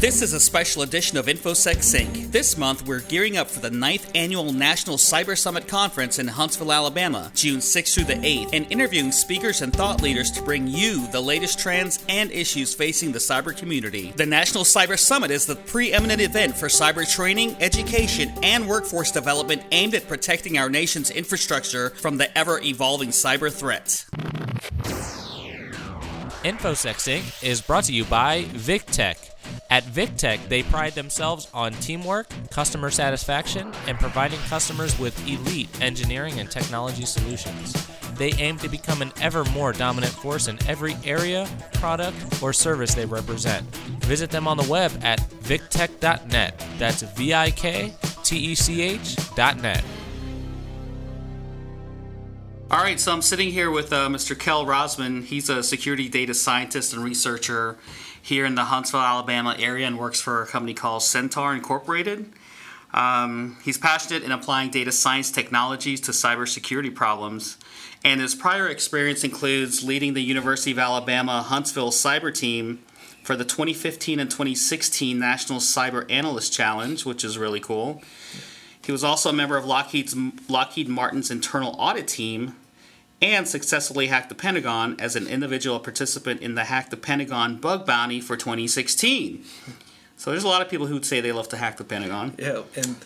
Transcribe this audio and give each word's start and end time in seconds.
This 0.00 0.22
is 0.22 0.32
a 0.32 0.38
special 0.38 0.82
edition 0.82 1.18
of 1.18 1.26
InfoSec 1.26 1.82
Sync. 1.82 2.30
This 2.30 2.56
month, 2.56 2.86
we're 2.86 3.00
gearing 3.00 3.36
up 3.36 3.48
for 3.48 3.58
the 3.58 3.68
9th 3.68 4.08
Annual 4.14 4.52
National 4.52 4.96
Cyber 4.96 5.36
Summit 5.36 5.66
Conference 5.66 6.20
in 6.20 6.28
Huntsville, 6.28 6.70
Alabama, 6.70 7.32
June 7.34 7.58
6th 7.58 7.94
through 7.94 8.04
the 8.04 8.14
8th, 8.14 8.50
and 8.52 8.70
interviewing 8.70 9.10
speakers 9.10 9.60
and 9.60 9.72
thought 9.72 10.00
leaders 10.00 10.30
to 10.30 10.42
bring 10.42 10.68
you 10.68 11.04
the 11.08 11.20
latest 11.20 11.58
trends 11.58 11.98
and 12.08 12.30
issues 12.30 12.76
facing 12.76 13.10
the 13.10 13.18
cyber 13.18 13.56
community. 13.56 14.12
The 14.14 14.24
National 14.24 14.62
Cyber 14.62 14.96
Summit 14.96 15.32
is 15.32 15.46
the 15.46 15.56
preeminent 15.56 16.20
event 16.20 16.56
for 16.56 16.68
cyber 16.68 17.04
training, 17.12 17.56
education, 17.58 18.32
and 18.44 18.68
workforce 18.68 19.10
development 19.10 19.62
aimed 19.72 19.96
at 19.96 20.06
protecting 20.06 20.58
our 20.58 20.70
nation's 20.70 21.10
infrastructure 21.10 21.90
from 21.90 22.18
the 22.18 22.38
ever 22.38 22.60
evolving 22.60 23.08
cyber 23.08 23.52
threats. 23.52 24.06
InfoSec 26.44 27.00
Sync 27.00 27.24
is 27.42 27.60
brought 27.60 27.84
to 27.84 27.92
you 27.92 28.04
by 28.04 28.44
VikTech. 28.44 29.30
At 29.70 29.84
VikTech, 29.84 30.48
they 30.48 30.62
pride 30.62 30.94
themselves 30.94 31.48
on 31.52 31.72
teamwork, 31.72 32.28
customer 32.50 32.90
satisfaction, 32.90 33.72
and 33.88 33.98
providing 33.98 34.38
customers 34.40 34.96
with 35.00 35.18
elite 35.26 35.68
engineering 35.80 36.38
and 36.38 36.48
technology 36.48 37.04
solutions. 37.04 37.74
They 38.14 38.32
aim 38.34 38.58
to 38.58 38.68
become 38.68 39.02
an 39.02 39.12
ever 39.20 39.44
more 39.46 39.72
dominant 39.72 40.12
force 40.12 40.46
in 40.46 40.58
every 40.68 40.96
area, 41.04 41.48
product, 41.74 42.16
or 42.42 42.52
service 42.52 42.94
they 42.94 43.06
represent. 43.06 43.66
Visit 44.04 44.30
them 44.30 44.46
on 44.46 44.56
the 44.56 44.68
web 44.68 44.92
at 45.02 45.20
viktech.net. 45.42 46.64
That's 46.78 47.02
V 47.02 47.34
I 47.34 47.50
K 47.50 47.94
T 48.22 48.36
E 48.36 48.54
C 48.54 48.82
H.net. 48.82 49.84
All 52.78 52.84
right, 52.84 53.00
so 53.00 53.12
I'm 53.12 53.22
sitting 53.22 53.50
here 53.50 53.72
with 53.72 53.92
uh, 53.92 54.06
Mr. 54.06 54.38
Kell 54.38 54.64
Rozman. 54.64 55.24
He's 55.24 55.48
a 55.48 55.64
security 55.64 56.08
data 56.08 56.32
scientist 56.32 56.92
and 56.92 57.02
researcher 57.02 57.76
here 58.22 58.46
in 58.46 58.54
the 58.54 58.66
Huntsville, 58.66 59.00
Alabama 59.00 59.56
area 59.58 59.84
and 59.84 59.98
works 59.98 60.20
for 60.20 60.42
a 60.42 60.46
company 60.46 60.74
called 60.74 61.02
Centaur 61.02 61.52
Incorporated. 61.54 62.30
Um, 62.94 63.56
he's 63.64 63.78
passionate 63.78 64.22
in 64.22 64.30
applying 64.30 64.70
data 64.70 64.92
science 64.92 65.32
technologies 65.32 66.00
to 66.02 66.12
cybersecurity 66.12 66.94
problems, 66.94 67.58
and 68.04 68.20
his 68.20 68.36
prior 68.36 68.68
experience 68.68 69.24
includes 69.24 69.82
leading 69.82 70.14
the 70.14 70.22
University 70.22 70.70
of 70.70 70.78
Alabama 70.78 71.42
Huntsville 71.42 71.90
cyber 71.90 72.32
team 72.32 72.78
for 73.24 73.34
the 73.34 73.44
2015 73.44 74.20
and 74.20 74.30
2016 74.30 75.18
National 75.18 75.58
Cyber 75.58 76.08
Analyst 76.08 76.52
Challenge, 76.52 77.04
which 77.04 77.24
is 77.24 77.38
really 77.38 77.58
cool. 77.58 78.00
He 78.86 78.92
was 78.92 79.02
also 79.02 79.30
a 79.30 79.32
member 79.32 79.56
of 79.56 79.64
Lockheed's, 79.64 80.14
Lockheed 80.48 80.88
Martin's 80.88 81.32
internal 81.32 81.74
audit 81.76 82.06
team 82.06 82.54
and 83.20 83.48
successfully 83.48 84.06
hacked 84.06 84.28
the 84.28 84.34
Pentagon 84.34 84.96
as 84.98 85.16
an 85.16 85.26
individual 85.26 85.80
participant 85.80 86.40
in 86.40 86.54
the 86.54 86.64
Hack 86.64 86.90
the 86.90 86.96
Pentagon 86.96 87.56
bug 87.56 87.84
bounty 87.86 88.20
for 88.20 88.36
2016. 88.36 89.44
So 90.16 90.30
there's 90.30 90.44
a 90.44 90.48
lot 90.48 90.62
of 90.62 90.68
people 90.68 90.86
who'd 90.86 91.04
say 91.04 91.20
they 91.20 91.32
love 91.32 91.48
to 91.48 91.56
hack 91.56 91.76
the 91.76 91.84
Pentagon. 91.84 92.34
Yeah, 92.38 92.62
and 92.76 92.96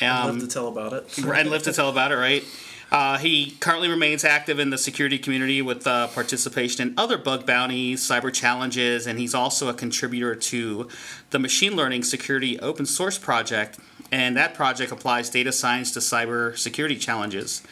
Um, 0.00 0.38
love 0.38 0.40
to 0.40 0.46
tell 0.46 0.68
about 0.68 0.92
it. 0.92 1.18
and 1.24 1.50
live 1.50 1.62
to 1.64 1.72
tell 1.72 1.88
about 1.90 2.12
it, 2.12 2.16
right? 2.16 2.44
Uh, 2.92 3.18
he 3.18 3.52
currently 3.60 3.88
remains 3.88 4.24
active 4.24 4.58
in 4.58 4.70
the 4.70 4.78
security 4.78 5.18
community 5.18 5.62
with 5.62 5.86
uh, 5.86 6.08
participation 6.08 6.88
in 6.88 6.94
other 6.98 7.16
bug 7.16 7.46
bounties, 7.46 8.00
cyber 8.00 8.32
challenges, 8.32 9.06
and 9.06 9.18
he's 9.18 9.34
also 9.34 9.68
a 9.68 9.74
contributor 9.74 10.34
to 10.34 10.88
the 11.30 11.38
Machine 11.38 11.76
Learning 11.76 12.02
Security 12.02 12.58
Open 12.58 12.86
Source 12.86 13.16
Project. 13.18 13.78
And 14.10 14.36
that 14.36 14.54
project 14.54 14.90
applies 14.90 15.30
data 15.30 15.52
science 15.52 15.92
to 15.92 16.00
cyber 16.00 16.58
security 16.58 16.96
challenges. 16.96 17.62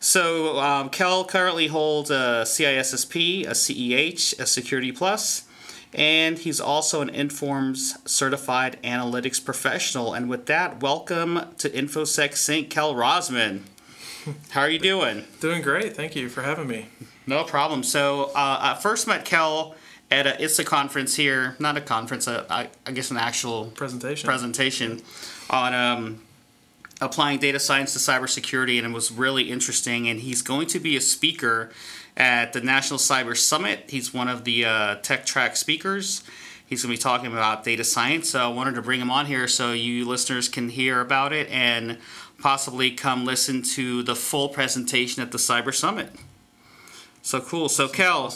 So, 0.00 0.58
um, 0.60 0.90
Kell 0.90 1.24
currently 1.24 1.66
holds 1.66 2.10
a 2.10 2.44
CISSP, 2.44 3.46
a 3.46 3.50
CEH, 3.50 4.38
a 4.38 4.46
Security 4.46 4.92
Plus, 4.92 5.44
and 5.92 6.38
he's 6.38 6.60
also 6.60 7.00
an 7.00 7.08
Informs 7.08 7.96
certified 8.08 8.80
analytics 8.84 9.44
professional. 9.44 10.14
And 10.14 10.28
with 10.28 10.46
that, 10.46 10.80
welcome 10.80 11.40
to 11.58 11.68
InfoSec 11.68 12.36
Sync, 12.36 12.70
Kell 12.70 12.94
Rozman. 12.94 13.62
How 14.50 14.60
are 14.60 14.70
you 14.70 14.78
doing? 14.78 15.24
Doing 15.40 15.62
great. 15.62 15.96
Thank 15.96 16.14
you 16.14 16.28
for 16.28 16.42
having 16.42 16.68
me. 16.68 16.86
No 17.26 17.42
problem. 17.42 17.82
So, 17.82 18.30
uh, 18.36 18.58
I 18.60 18.78
first 18.80 19.08
met 19.08 19.24
Kell 19.24 19.74
at 20.12 20.26
a 20.26 20.42
ISA 20.42 20.64
conference 20.64 21.16
here, 21.16 21.56
not 21.58 21.76
a 21.76 21.80
conference, 21.80 22.28
a, 22.28 22.46
I, 22.48 22.68
I 22.86 22.92
guess 22.92 23.10
an 23.10 23.16
actual 23.16 23.66
Presentation. 23.74 24.26
presentation 24.26 25.02
on 25.50 25.74
um, 25.74 26.22
applying 27.00 27.38
data 27.38 27.60
science 27.60 27.92
to 27.92 27.98
cybersecurity, 27.98 28.78
and 28.78 28.86
it 28.86 28.94
was 28.94 29.10
really 29.10 29.50
interesting. 29.50 30.08
And 30.08 30.20
he's 30.20 30.42
going 30.42 30.66
to 30.68 30.80
be 30.80 30.96
a 30.96 31.00
speaker 31.00 31.70
at 32.16 32.52
the 32.52 32.60
National 32.60 32.98
Cyber 32.98 33.36
Summit. 33.36 33.84
He's 33.88 34.12
one 34.12 34.28
of 34.28 34.44
the 34.44 34.64
uh, 34.64 34.94
Tech 34.96 35.24
Track 35.24 35.56
speakers. 35.56 36.22
He's 36.66 36.82
going 36.82 36.94
to 36.94 36.98
be 36.98 37.02
talking 37.02 37.32
about 37.32 37.64
data 37.64 37.84
science. 37.84 38.30
So 38.30 38.40
I 38.40 38.52
wanted 38.52 38.74
to 38.74 38.82
bring 38.82 39.00
him 39.00 39.10
on 39.10 39.26
here 39.26 39.48
so 39.48 39.72
you 39.72 40.06
listeners 40.06 40.48
can 40.48 40.68
hear 40.68 41.00
about 41.00 41.32
it 41.32 41.48
and 41.50 41.98
possibly 42.40 42.90
come 42.90 43.24
listen 43.24 43.62
to 43.62 44.02
the 44.02 44.14
full 44.14 44.48
presentation 44.48 45.22
at 45.22 45.32
the 45.32 45.38
Cyber 45.38 45.74
Summit. 45.74 46.10
So 47.22 47.40
cool. 47.40 47.68
So 47.68 47.88
Kell, 47.88 48.30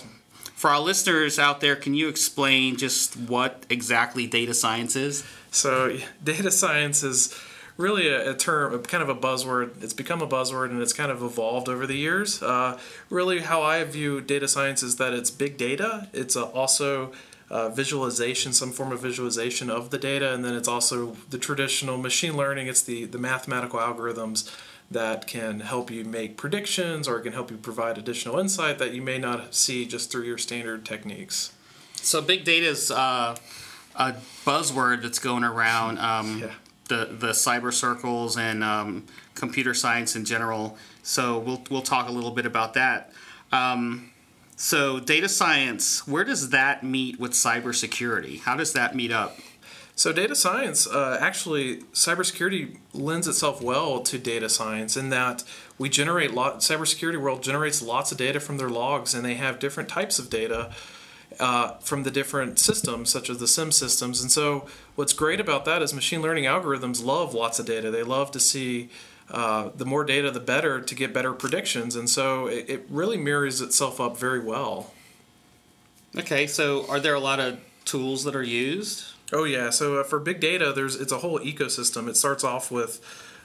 for 0.55 0.71
our 0.71 0.81
listeners 0.81 1.39
out 1.39 1.61
there, 1.61 1.77
can 1.77 1.93
you 1.93 2.09
explain 2.09 2.77
just 2.77 3.17
what 3.17 3.67
exactly 3.69 4.27
data 4.27 4.55
science 4.55 4.97
is? 4.97 5.25
So, 5.51 5.99
data 6.23 6.51
science 6.51 7.03
is 7.03 7.39
really 7.77 8.09
a, 8.09 8.33
a 8.33 8.35
term, 8.35 8.75
a, 8.75 8.79
kind 8.79 9.03
of 9.03 9.09
a 9.09 9.15
buzzword. 9.15 9.83
It's 9.83 9.93
become 9.95 10.23
a 10.23 10.27
buzzword 10.27 10.71
and 10.71 10.81
it's 10.81 10.93
kind 10.93 11.11
of 11.11 11.23
evolved 11.23 11.69
over 11.69 11.87
the 11.87 11.97
years. 11.97 12.43
Uh, 12.43 12.79
really, 13.11 13.41
how 13.41 13.63
I 13.63 13.83
view 13.85 14.21
data 14.21 14.49
science 14.49 14.83
is 14.83 14.97
that 14.97 15.13
it's 15.13 15.31
big 15.31 15.57
data. 15.57 16.09
It's 16.13 16.37
uh 16.37 16.45
also 16.45 17.13
uh, 17.51 17.69
visualization, 17.69 18.53
some 18.53 18.73
form 18.73 18.93
of 18.93 19.01
visualization 19.01 19.69
of 19.69 19.91
the 19.91 19.99
data, 19.99 20.33
and 20.33 20.45
then 20.45 20.55
it's 20.55 20.69
also 20.69 21.17
the 21.29 21.39
traditional 21.39 21.99
machine 21.99 22.37
learning. 22.37 22.67
It's 22.67 22.83
the 22.83 23.05
the 23.05 23.19
mathematical 23.19 23.79
algorithms 23.79 24.51
that 24.91 25.27
can 25.27 25.61
help 25.61 25.91
you 25.91 26.05
make 26.05 26.37
predictions 26.37 27.09
or 27.09 27.21
can 27.21 27.33
help 27.33 27.51
you 27.51 27.57
provide 27.57 27.97
additional 27.99 28.39
insight 28.39 28.79
that 28.79 28.93
you 28.93 29.01
may 29.01 29.19
not 29.19 29.55
see 29.55 29.87
just 29.87 30.11
through 30.13 30.25
your 30.25 30.39
standard 30.39 30.85
techniques. 30.85 31.53
So 31.95 32.21
big 32.21 32.45
data 32.45 32.67
is 32.67 32.91
uh, 32.91 33.37
a 33.97 34.13
buzzword 34.45 35.03
that's 35.03 35.19
going 35.19 35.45
around 35.45 35.99
um, 35.99 36.41
Yeah. 36.41 36.53
The 36.93 37.07
the 37.07 37.33
cyber 37.33 37.73
circles 37.73 38.37
and 38.37 38.63
um, 38.63 39.05
computer 39.35 39.75
science 39.75 40.15
in 40.15 40.25
general. 40.25 40.77
So 41.03 41.39
we'll 41.39 41.63
we'll 41.71 41.83
talk 41.83 42.09
a 42.09 42.13
little 42.13 42.31
bit 42.31 42.47
about 42.47 42.75
that. 42.75 43.13
Um, 43.51 44.11
so 44.57 45.01
data 45.01 45.29
science, 45.29 46.07
where 46.07 46.25
does 46.25 46.51
that 46.51 46.85
meet 46.85 47.19
with 47.19 47.33
cybersecurity? 47.33 48.41
How 48.41 48.57
does 48.57 48.73
that 48.75 48.95
meet 48.95 49.11
up? 49.11 49.39
So 49.95 50.13
data 50.13 50.35
science, 50.35 50.87
uh, 50.87 51.19
actually, 51.21 51.79
cybersecurity 51.93 52.79
lends 52.95 53.29
itself 53.29 53.61
well 53.63 54.01
to 54.01 54.19
data 54.19 54.49
science 54.49 54.97
in 54.97 55.11
that 55.11 55.45
we 55.79 55.89
generate 55.89 56.33
lot. 56.33 56.61
Cybersecurity 56.61 57.21
world 57.21 57.43
generates 57.43 57.83
lots 57.83 58.13
of 58.13 58.19
data 58.19 58.41
from 58.41 58.59
their 58.59 58.71
logs, 58.71 59.15
and 59.15 59.25
they 59.25 59.35
have 59.35 59.59
different 59.59 59.89
types 59.89 60.19
of 60.19 60.31
data 60.31 60.73
uh, 61.41 61.75
from 61.79 62.03
the 62.03 62.11
different 62.11 62.59
systems, 62.59 63.11
such 63.11 63.31
as 63.31 63.39
the 63.39 63.47
SIEM 63.47 63.73
systems. 63.73 64.21
And 64.21 64.31
so, 64.31 64.67
what's 64.95 65.13
great 65.13 65.41
about 65.41 65.65
that 65.65 65.83
is 65.83 65.95
machine 65.95 66.23
learning 66.23 66.45
algorithms 66.45 67.05
love 67.05 67.35
lots 67.35 67.59
of 67.59 67.67
data. 67.67 67.91
They 67.91 68.03
love 68.03 68.31
to 68.33 68.41
see. 68.41 68.91
Uh, 69.31 69.71
the 69.75 69.87
more 69.87 70.05
data, 70.05 70.31
the 70.31 70.41
better 70.41 70.79
to 70.81 70.95
get 70.95 71.15
better 71.15 71.33
predictions, 71.33 71.97
and 71.97 72.11
so 72.11 72.49
it, 72.49 72.69
it 72.69 72.87
really 72.91 73.17
mirrors 73.17 73.63
itself 73.63 73.99
up 73.99 74.19
very 74.19 74.41
well. 74.41 74.93
Okay, 76.15 76.47
so 76.47 76.87
are 76.91 77.01
there 77.01 77.15
a 77.15 77.21
lot 77.21 77.41
of 77.41 77.59
tools 77.87 78.25
that 78.25 78.37
are 78.37 78.43
used? 78.43 79.05
Oh 79.33 79.45
yeah. 79.45 79.71
So 79.71 80.01
uh, 80.01 80.05
for 80.05 80.19
big 80.19 80.41
data, 80.41 80.73
there's 80.75 80.97
it's 80.97 81.13
a 81.13 81.19
whole 81.19 81.39
ecosystem. 81.39 82.09
It 82.09 82.17
starts 82.17 82.45
off 82.45 82.71
with 82.71 83.01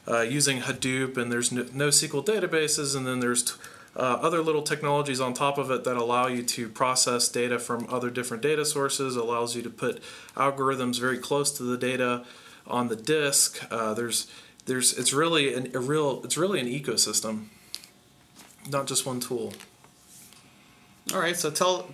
uh, 0.07 0.21
using 0.21 0.61
Hadoop, 0.61 1.17
and 1.17 1.31
there's 1.31 1.51
no, 1.51 1.63
NoSQL 1.63 2.25
databases, 2.25 2.95
and 2.95 3.07
then 3.07 3.19
there's 3.19 3.43
t- 3.43 3.53
uh, 3.97 4.19
other 4.21 4.43
little 4.43 4.61
technologies 4.61 5.19
on 5.19 5.33
top 5.33 5.57
of 5.57 5.71
it 5.71 5.83
that 5.83 5.97
allow 5.97 6.27
you 6.27 6.43
to 6.43 6.69
process 6.69 7.27
data 7.27 7.57
from 7.57 7.87
other 7.89 8.11
different 8.11 8.43
data 8.43 8.63
sources. 8.63 9.15
Allows 9.15 9.55
you 9.55 9.63
to 9.63 9.69
put 9.71 10.01
algorithms 10.35 10.99
very 10.99 11.17
close 11.17 11.51
to 11.57 11.63
the 11.63 11.77
data 11.77 12.23
on 12.67 12.89
the 12.89 12.95
disk. 12.95 13.59
Uh, 13.71 13.95
there's 13.95 14.27
there's 14.67 14.97
it's 14.97 15.13
really 15.13 15.53
an, 15.53 15.71
a 15.73 15.79
real 15.79 16.21
it's 16.23 16.37
really 16.37 16.59
an 16.59 16.67
ecosystem, 16.67 17.45
not 18.69 18.85
just 18.85 19.05
one 19.05 19.19
tool. 19.19 19.53
All 21.11 21.19
right, 21.19 21.35
so 21.35 21.49
tell 21.49 21.89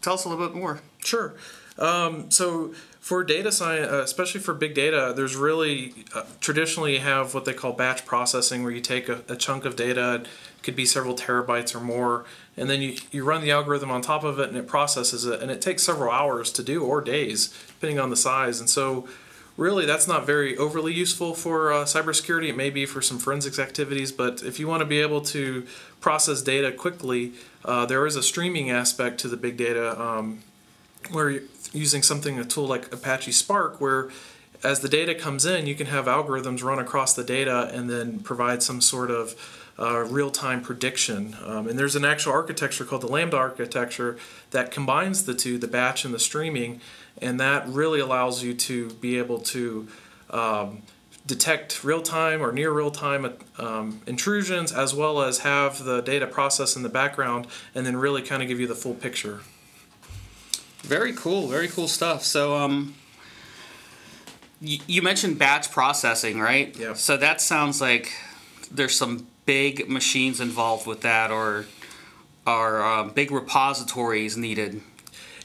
tell 0.00 0.14
us 0.14 0.24
a 0.24 0.30
little 0.30 0.48
bit 0.48 0.56
more. 0.56 0.80
Sure. 1.00 1.34
Um, 1.78 2.30
so 2.30 2.74
for 3.02 3.24
data 3.24 3.50
science, 3.50 3.90
uh, 3.90 4.00
especially 4.04 4.40
for 4.40 4.54
big 4.54 4.74
data, 4.74 5.12
there's 5.14 5.34
really 5.34 5.92
uh, 6.14 6.22
traditionally 6.40 6.94
you 6.94 7.00
have 7.00 7.34
what 7.34 7.44
they 7.44 7.52
call 7.52 7.72
batch 7.72 8.06
processing, 8.06 8.62
where 8.62 8.70
you 8.70 8.80
take 8.80 9.08
a, 9.08 9.22
a 9.28 9.34
chunk 9.34 9.64
of 9.64 9.74
data, 9.74 10.22
it 10.22 10.62
could 10.62 10.76
be 10.76 10.86
several 10.86 11.16
terabytes 11.16 11.74
or 11.74 11.80
more, 11.80 12.24
and 12.56 12.70
then 12.70 12.80
you, 12.80 12.96
you 13.10 13.24
run 13.24 13.42
the 13.42 13.50
algorithm 13.50 13.90
on 13.90 14.02
top 14.02 14.22
of 14.22 14.38
it 14.38 14.48
and 14.48 14.56
it 14.56 14.68
processes 14.68 15.26
it, 15.26 15.42
and 15.42 15.50
it 15.50 15.60
takes 15.60 15.82
several 15.82 16.12
hours 16.12 16.52
to 16.52 16.62
do 16.62 16.84
or 16.84 17.00
days, 17.00 17.48
depending 17.66 17.98
on 17.98 18.08
the 18.08 18.16
size. 18.16 18.60
And 18.60 18.70
so, 18.70 19.08
really, 19.56 19.84
that's 19.84 20.06
not 20.06 20.24
very 20.24 20.56
overly 20.56 20.94
useful 20.94 21.34
for 21.34 21.72
uh, 21.72 21.84
cybersecurity. 21.84 22.50
It 22.50 22.56
may 22.56 22.70
be 22.70 22.86
for 22.86 23.02
some 23.02 23.18
forensics 23.18 23.58
activities, 23.58 24.12
but 24.12 24.44
if 24.44 24.60
you 24.60 24.68
want 24.68 24.80
to 24.80 24.86
be 24.86 25.00
able 25.00 25.22
to 25.22 25.66
process 26.00 26.40
data 26.40 26.70
quickly, 26.70 27.32
uh, 27.64 27.84
there 27.84 28.06
is 28.06 28.14
a 28.14 28.22
streaming 28.22 28.70
aspect 28.70 29.18
to 29.22 29.28
the 29.28 29.36
big 29.36 29.56
data. 29.56 30.00
Um, 30.00 30.44
where 31.10 31.42
using 31.72 32.02
something 32.02 32.38
a 32.38 32.44
tool 32.44 32.66
like 32.66 32.92
Apache 32.92 33.32
Spark, 33.32 33.80
where 33.80 34.10
as 34.62 34.80
the 34.80 34.88
data 34.88 35.14
comes 35.14 35.44
in, 35.44 35.66
you 35.66 35.74
can 35.74 35.86
have 35.86 36.06
algorithms 36.06 36.62
run 36.62 36.78
across 36.78 37.14
the 37.14 37.24
data 37.24 37.70
and 37.72 37.90
then 37.90 38.20
provide 38.20 38.62
some 38.62 38.80
sort 38.80 39.10
of 39.10 39.34
uh, 39.78 40.00
real-time 40.00 40.60
prediction. 40.60 41.34
Um, 41.44 41.66
and 41.66 41.78
there's 41.78 41.96
an 41.96 42.04
actual 42.04 42.32
architecture 42.32 42.84
called 42.84 43.02
the 43.02 43.08
Lambda 43.08 43.36
architecture 43.36 44.18
that 44.50 44.70
combines 44.70 45.24
the 45.24 45.34
two, 45.34 45.58
the 45.58 45.66
batch 45.66 46.04
and 46.04 46.14
the 46.14 46.18
streaming, 46.18 46.80
and 47.20 47.40
that 47.40 47.66
really 47.66 47.98
allows 47.98 48.42
you 48.42 48.54
to 48.54 48.90
be 48.94 49.18
able 49.18 49.38
to 49.38 49.88
um, 50.30 50.82
detect 51.26 51.82
real-time 51.82 52.42
or 52.42 52.52
near 52.52 52.70
real-time 52.70 53.32
um, 53.58 54.00
intrusions 54.06 54.72
as 54.72 54.94
well 54.94 55.22
as 55.22 55.38
have 55.38 55.84
the 55.84 56.00
data 56.02 56.26
process 56.26 56.76
in 56.76 56.82
the 56.82 56.88
background 56.88 57.46
and 57.74 57.86
then 57.86 57.96
really 57.96 58.22
kind 58.22 58.42
of 58.42 58.48
give 58.48 58.60
you 58.60 58.66
the 58.66 58.74
full 58.74 58.94
picture. 58.94 59.40
Very 60.82 61.12
cool, 61.12 61.46
very 61.46 61.68
cool 61.68 61.88
stuff. 61.88 62.24
So, 62.24 62.56
um, 62.56 62.94
you, 64.60 64.78
you 64.86 65.02
mentioned 65.02 65.38
batch 65.38 65.70
processing, 65.70 66.40
right? 66.40 66.76
Yeah. 66.78 66.94
So 66.94 67.16
that 67.16 67.40
sounds 67.40 67.80
like 67.80 68.12
there's 68.70 68.96
some 68.96 69.26
big 69.46 69.88
machines 69.88 70.40
involved 70.40 70.86
with 70.86 71.00
that, 71.02 71.30
or 71.30 71.66
are 72.46 72.82
um, 72.82 73.10
big 73.10 73.30
repositories 73.30 74.36
needed. 74.36 74.80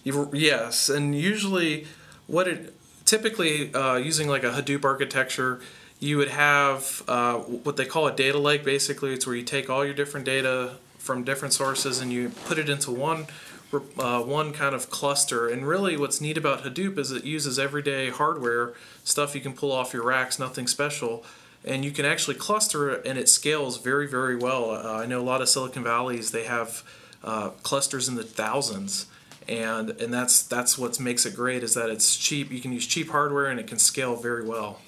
Yes, 0.04 0.90
and 0.90 1.14
usually 1.14 1.88
what 2.28 2.48
it 2.48 2.74
typically 3.06 3.74
uh, 3.74 3.96
using 3.96 4.28
like 4.28 4.44
a 4.44 4.52
Hadoop 4.52 4.86
architecture, 4.86 5.60
you 6.00 6.18
would 6.18 6.30
have 6.30 7.04
uh, 7.08 7.36
what 7.36 7.78
they 7.78 7.86
call 7.86 8.08
a 8.08 8.16
data 8.16 8.38
lake. 8.38 8.64
Basically, 8.64 9.14
it's 9.14 9.28
where 9.28 9.36
you 9.36 9.44
take 9.44 9.70
all 9.70 9.84
your 9.84 9.94
different 9.94 10.26
data 10.26 10.74
from 10.98 11.24
different 11.24 11.54
sources 11.54 12.00
and 12.00 12.12
you 12.12 12.30
put 12.46 12.58
it 12.58 12.70
into 12.70 12.92
one 12.92 13.28
uh, 13.74 14.22
one 14.22 14.54
kind 14.54 14.74
of 14.74 14.90
cluster. 14.90 15.48
And 15.48 15.68
really, 15.68 15.98
what's 15.98 16.22
neat 16.22 16.38
about 16.38 16.64
Hadoop 16.64 16.98
is 16.98 17.12
it 17.12 17.24
uses 17.24 17.60
everyday 17.60 18.10
hardware 18.10 18.74
stuff 19.04 19.36
you 19.36 19.42
can 19.42 19.54
pull 19.54 19.72
off 19.72 19.94
your 19.94 20.04
racks, 20.04 20.40
nothing 20.40 20.68
special. 20.68 21.24
And 21.66 21.84
you 21.84 21.92
can 21.92 22.06
actually 22.06 22.36
cluster 22.36 22.90
it, 22.92 23.06
and 23.06 23.18
it 23.18 23.28
scales 23.28 23.78
very, 23.78 24.08
very 24.08 24.36
well. 24.36 24.72
Uh, 24.72 25.02
I 25.02 25.06
know 25.06 25.20
a 25.20 25.24
lot 25.24 25.42
of 25.42 25.50
Silicon 25.50 25.84
Valleys 25.84 26.32
they 26.32 26.46
have 26.46 26.84
uh, 27.24 27.50
clusters 27.64 28.08
in 28.08 28.16
the 28.16 28.24
thousands 28.24 29.08
and 29.48 29.92
and 29.92 30.14
that's 30.14 30.44
that's 30.44 30.78
what 30.78 31.00
makes 31.00 31.26
it 31.26 31.36
great 31.36 31.64
is 31.64 31.74
that 31.74 31.90
it's 31.90 32.18
cheap. 32.18 32.52
You 32.52 32.60
can 32.60 32.74
use 32.74 32.86
cheap 32.86 33.10
hardware 33.10 33.46
and 33.46 33.60
it 33.60 33.68
can 33.68 33.80
scale 33.80 34.16
very 34.16 34.46
well. 34.46 34.82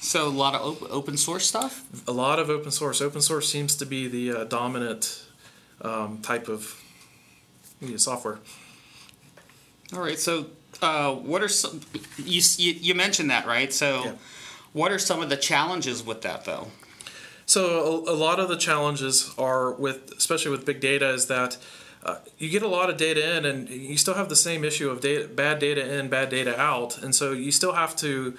So 0.00 0.26
a 0.26 0.30
lot 0.30 0.54
of 0.54 0.82
op- 0.82 0.90
open 0.90 1.16
source 1.16 1.46
stuff. 1.46 1.84
A 2.08 2.12
lot 2.12 2.38
of 2.38 2.50
open 2.50 2.72
source. 2.72 3.00
Open 3.00 3.20
source 3.20 3.48
seems 3.48 3.76
to 3.76 3.86
be 3.86 4.08
the 4.08 4.32
uh, 4.32 4.44
dominant 4.44 5.24
um, 5.80 6.18
type 6.22 6.48
of 6.48 6.81
yeah, 7.82 7.96
software. 7.96 8.38
All 9.92 10.00
right. 10.00 10.18
So, 10.18 10.46
uh, 10.80 11.12
what 11.14 11.42
are 11.42 11.48
some? 11.48 11.80
You, 12.16 12.40
you 12.56 12.72
you 12.72 12.94
mentioned 12.94 13.30
that, 13.30 13.46
right? 13.46 13.72
So, 13.72 14.04
Yeah. 14.04 14.12
what 14.72 14.90
are 14.92 14.98
some 14.98 15.20
of 15.22 15.28
the 15.28 15.36
challenges 15.36 16.02
with 16.02 16.22
that, 16.22 16.44
though? 16.44 16.68
So 17.44 18.04
a, 18.06 18.12
a 18.12 18.16
lot 18.16 18.40
of 18.40 18.48
the 18.48 18.56
challenges 18.56 19.34
are 19.36 19.72
with, 19.72 20.12
especially 20.16 20.52
with 20.52 20.64
big 20.64 20.80
data, 20.80 21.10
is 21.10 21.26
that 21.26 21.58
uh, 22.02 22.16
you 22.38 22.48
get 22.48 22.62
a 22.62 22.68
lot 22.68 22.88
of 22.88 22.96
data 22.96 23.36
in, 23.36 23.44
and 23.44 23.68
you 23.68 23.96
still 23.98 24.14
have 24.14 24.28
the 24.28 24.36
same 24.36 24.64
issue 24.64 24.88
of 24.90 25.00
data, 25.00 25.28
bad 25.28 25.58
data 25.58 25.98
in, 25.98 26.08
bad 26.08 26.30
data 26.30 26.58
out, 26.58 27.02
and 27.02 27.14
so 27.14 27.32
you 27.32 27.52
still 27.52 27.72
have 27.74 27.94
to 27.96 28.34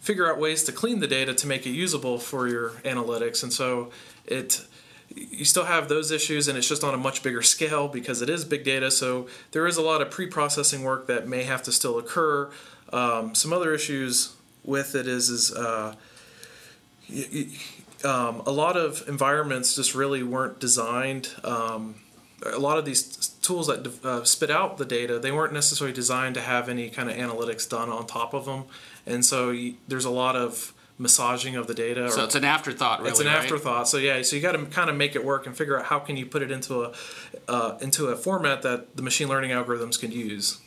figure 0.00 0.30
out 0.30 0.38
ways 0.38 0.62
to 0.64 0.72
clean 0.72 1.00
the 1.00 1.06
data 1.08 1.32
to 1.34 1.46
make 1.46 1.66
it 1.66 1.70
usable 1.70 2.18
for 2.18 2.46
your 2.48 2.70
analytics, 2.84 3.42
and 3.42 3.52
so 3.52 3.90
it 4.26 4.64
you 5.14 5.44
still 5.44 5.64
have 5.64 5.88
those 5.88 6.10
issues 6.10 6.48
and 6.48 6.58
it's 6.58 6.68
just 6.68 6.84
on 6.84 6.94
a 6.94 6.98
much 6.98 7.22
bigger 7.22 7.42
scale 7.42 7.88
because 7.88 8.20
it 8.22 8.28
is 8.28 8.44
big 8.44 8.64
data 8.64 8.90
so 8.90 9.26
there 9.52 9.66
is 9.66 9.76
a 9.76 9.82
lot 9.82 10.02
of 10.02 10.10
pre-processing 10.10 10.82
work 10.82 11.06
that 11.06 11.26
may 11.26 11.44
have 11.44 11.62
to 11.62 11.72
still 11.72 11.98
occur 11.98 12.50
um, 12.92 13.34
some 13.34 13.52
other 13.52 13.74
issues 13.74 14.34
with 14.64 14.94
it 14.94 15.06
is 15.06 15.30
is 15.30 15.52
uh, 15.52 15.94
um, 18.04 18.42
a 18.46 18.50
lot 18.50 18.76
of 18.76 19.04
environments 19.08 19.74
just 19.74 19.94
really 19.94 20.22
weren't 20.22 20.60
designed. 20.60 21.30
Um, 21.42 21.96
a 22.44 22.58
lot 22.58 22.78
of 22.78 22.84
these 22.84 23.28
tools 23.42 23.66
that 23.66 24.04
uh, 24.04 24.22
spit 24.24 24.50
out 24.50 24.78
the 24.78 24.84
data, 24.84 25.18
they 25.18 25.32
weren't 25.32 25.52
necessarily 25.52 25.92
designed 25.92 26.36
to 26.36 26.40
have 26.40 26.68
any 26.68 26.88
kind 26.88 27.10
of 27.10 27.16
analytics 27.16 27.68
done 27.68 27.88
on 27.88 28.06
top 28.06 28.32
of 28.34 28.44
them, 28.44 28.64
and 29.06 29.24
so 29.24 29.56
there's 29.88 30.04
a 30.04 30.10
lot 30.10 30.36
of 30.36 30.72
massaging 30.98 31.56
of 31.56 31.66
the 31.66 31.74
data. 31.74 32.10
So 32.10 32.24
it's 32.24 32.34
an 32.34 32.44
afterthought, 32.44 32.98
really. 32.98 33.10
it's 33.10 33.20
an 33.20 33.26
right? 33.26 33.36
afterthought. 33.36 33.88
So 33.88 33.98
yeah, 33.98 34.20
so 34.22 34.36
you 34.36 34.42
got 34.42 34.52
to 34.52 34.66
kind 34.66 34.90
of 34.90 34.96
make 34.96 35.14
it 35.14 35.24
work 35.24 35.46
and 35.46 35.56
figure 35.56 35.78
out 35.78 35.86
how 35.86 36.00
can 36.00 36.16
you 36.16 36.26
put 36.26 36.42
it 36.42 36.50
into 36.50 36.84
a 36.84 36.92
uh, 37.46 37.78
into 37.80 38.08
a 38.08 38.16
format 38.16 38.62
that 38.62 38.96
the 38.96 39.02
machine 39.02 39.28
learning 39.28 39.50
algorithms 39.50 39.98
can 39.98 40.10
use. 40.10 40.58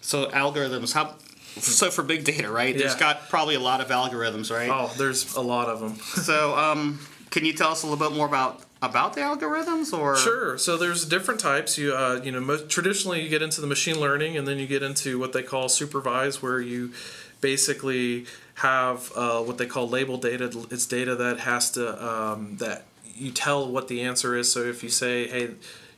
So 0.00 0.26
algorithms, 0.30 0.92
how? 0.92 1.16
So 1.56 1.90
for 1.90 2.02
big 2.02 2.24
data, 2.24 2.50
right? 2.50 2.76
There's 2.76 2.94
got 2.94 3.28
probably 3.28 3.56
a 3.56 3.60
lot 3.60 3.80
of 3.80 3.88
algorithms, 3.88 4.54
right? 4.54 4.70
Oh, 4.70 4.92
there's 4.96 5.34
a 5.34 5.40
lot 5.40 5.68
of 5.68 5.80
them. 5.80 5.96
So, 6.22 6.56
um, 6.56 7.00
can 7.30 7.44
you 7.44 7.52
tell 7.52 7.72
us 7.72 7.82
a 7.82 7.86
little 7.86 8.08
bit 8.08 8.16
more 8.16 8.26
about 8.26 8.62
about 8.82 9.14
the 9.14 9.20
algorithms, 9.20 9.96
or 9.96 10.16
Sure. 10.16 10.56
So 10.56 10.76
there's 10.76 11.04
different 11.04 11.40
types. 11.40 11.76
You 11.76 11.94
uh, 11.94 12.20
you 12.22 12.30
know 12.32 12.40
most, 12.40 12.68
traditionally 12.68 13.22
you 13.22 13.28
get 13.28 13.42
into 13.42 13.60
the 13.60 13.66
machine 13.66 13.98
learning, 13.98 14.36
and 14.36 14.46
then 14.46 14.58
you 14.58 14.66
get 14.66 14.82
into 14.82 15.18
what 15.18 15.32
they 15.32 15.42
call 15.42 15.68
supervised, 15.68 16.42
where 16.42 16.60
you 16.60 16.92
basically 17.40 18.26
have 18.60 19.10
uh, 19.16 19.40
what 19.40 19.56
they 19.56 19.66
call 19.66 19.88
label 19.88 20.18
data. 20.18 20.50
It's 20.70 20.84
data 20.84 21.16
that 21.16 21.40
has 21.40 21.70
to 21.72 22.06
um, 22.06 22.56
that 22.58 22.84
you 23.14 23.30
tell 23.30 23.66
what 23.66 23.88
the 23.88 24.02
answer 24.02 24.36
is. 24.36 24.52
So 24.52 24.60
if 24.60 24.82
you 24.82 24.90
say, 24.90 25.28
hey, 25.28 25.50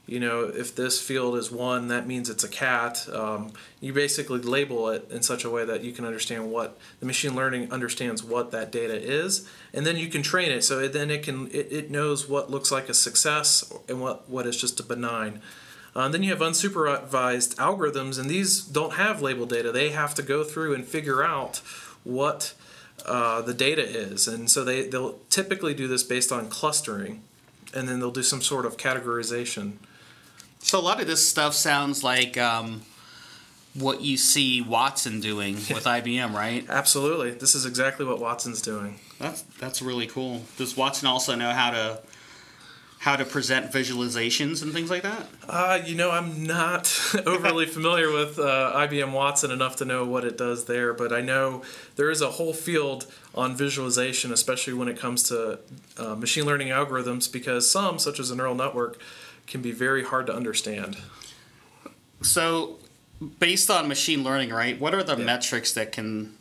you 0.06 0.20
know, 0.20 0.44
if 0.44 0.74
this 0.74 1.00
field 1.00 1.36
is 1.36 1.50
one, 1.50 1.88
that 1.88 2.06
means 2.06 2.30
it's 2.30 2.44
a 2.44 2.48
cat. 2.48 3.08
Um, 3.12 3.52
you 3.80 3.92
basically 3.92 4.40
label 4.40 4.90
it 4.90 5.08
in 5.10 5.22
such 5.22 5.44
a 5.44 5.50
way 5.50 5.64
that 5.64 5.82
you 5.82 5.90
can 5.90 6.04
understand 6.04 6.52
what 6.52 6.78
the 7.00 7.06
machine 7.06 7.34
learning 7.34 7.72
understands 7.72 8.22
what 8.22 8.52
that 8.52 8.70
data 8.70 8.94
is, 8.94 9.48
and 9.72 9.84
then 9.84 9.96
you 9.96 10.08
can 10.08 10.22
train 10.22 10.52
it. 10.52 10.62
So 10.62 10.86
then 10.86 11.10
it 11.10 11.24
can 11.24 11.48
it, 11.48 11.72
it 11.72 11.90
knows 11.90 12.28
what 12.28 12.48
looks 12.48 12.70
like 12.70 12.88
a 12.88 12.94
success 12.94 13.72
and 13.88 14.00
what 14.00 14.28
what 14.28 14.46
is 14.46 14.56
just 14.56 14.78
a 14.78 14.84
benign. 14.84 15.40
Uh, 15.94 16.08
then 16.08 16.22
you 16.22 16.30
have 16.30 16.40
unsupervised 16.40 17.56
algorithms, 17.56 18.18
and 18.18 18.30
these 18.30 18.62
don't 18.62 18.94
have 18.94 19.20
label 19.20 19.46
data. 19.46 19.70
They 19.70 19.90
have 19.90 20.14
to 20.14 20.22
go 20.22 20.42
through 20.42 20.74
and 20.74 20.86
figure 20.86 21.22
out 21.22 21.60
what 22.04 22.54
uh, 23.06 23.42
the 23.42 23.54
data 23.54 23.82
is, 23.82 24.28
and 24.28 24.50
so 24.50 24.64
they 24.64 24.88
they'll 24.88 25.18
typically 25.30 25.74
do 25.74 25.88
this 25.88 26.02
based 26.02 26.32
on 26.32 26.48
clustering, 26.48 27.22
and 27.74 27.88
then 27.88 28.00
they'll 28.00 28.10
do 28.10 28.22
some 28.22 28.42
sort 28.42 28.66
of 28.66 28.76
categorization. 28.76 29.74
so 30.60 30.78
a 30.78 30.82
lot 30.82 31.00
of 31.00 31.06
this 31.06 31.28
stuff 31.28 31.54
sounds 31.54 32.04
like 32.04 32.38
um, 32.38 32.82
what 33.74 34.02
you 34.02 34.16
see 34.16 34.60
Watson 34.60 35.20
doing 35.20 35.54
with 35.70 35.84
IBM, 35.84 36.32
right? 36.32 36.64
Absolutely, 36.68 37.32
this 37.32 37.54
is 37.54 37.66
exactly 37.66 38.04
what 38.04 38.18
Watson's 38.20 38.62
doing. 38.62 38.98
That's 39.18 39.42
that's 39.58 39.82
really 39.82 40.06
cool. 40.06 40.42
Does 40.56 40.76
Watson 40.76 41.08
also 41.08 41.34
know 41.34 41.50
how 41.50 41.70
to 41.70 42.00
how 43.02 43.16
to 43.16 43.24
present 43.24 43.72
visualizations 43.72 44.62
and 44.62 44.72
things 44.72 44.88
like 44.88 45.02
that? 45.02 45.26
Uh, 45.48 45.80
you 45.84 45.96
know, 45.96 46.12
I'm 46.12 46.46
not 46.46 46.86
overly 47.26 47.66
familiar 47.66 48.12
with 48.12 48.38
uh, 48.38 48.72
IBM 48.76 49.10
Watson 49.10 49.50
enough 49.50 49.74
to 49.76 49.84
know 49.84 50.04
what 50.04 50.24
it 50.24 50.38
does 50.38 50.66
there, 50.66 50.94
but 50.94 51.12
I 51.12 51.20
know 51.20 51.62
there 51.96 52.12
is 52.12 52.20
a 52.20 52.30
whole 52.30 52.52
field 52.52 53.12
on 53.34 53.56
visualization, 53.56 54.32
especially 54.32 54.74
when 54.74 54.86
it 54.86 54.96
comes 54.96 55.24
to 55.24 55.58
uh, 55.98 56.14
machine 56.14 56.46
learning 56.46 56.68
algorithms, 56.68 57.30
because 57.30 57.68
some, 57.68 57.98
such 57.98 58.20
as 58.20 58.30
a 58.30 58.36
neural 58.36 58.54
network, 58.54 59.00
can 59.48 59.62
be 59.62 59.72
very 59.72 60.04
hard 60.04 60.26
to 60.26 60.32
understand. 60.32 60.96
So, 62.20 62.78
based 63.40 63.68
on 63.68 63.88
machine 63.88 64.22
learning, 64.22 64.50
right? 64.50 64.80
What 64.80 64.94
are 64.94 65.02
the 65.02 65.16
metrics 65.16 65.72
that 65.72 65.90
can 65.90 66.36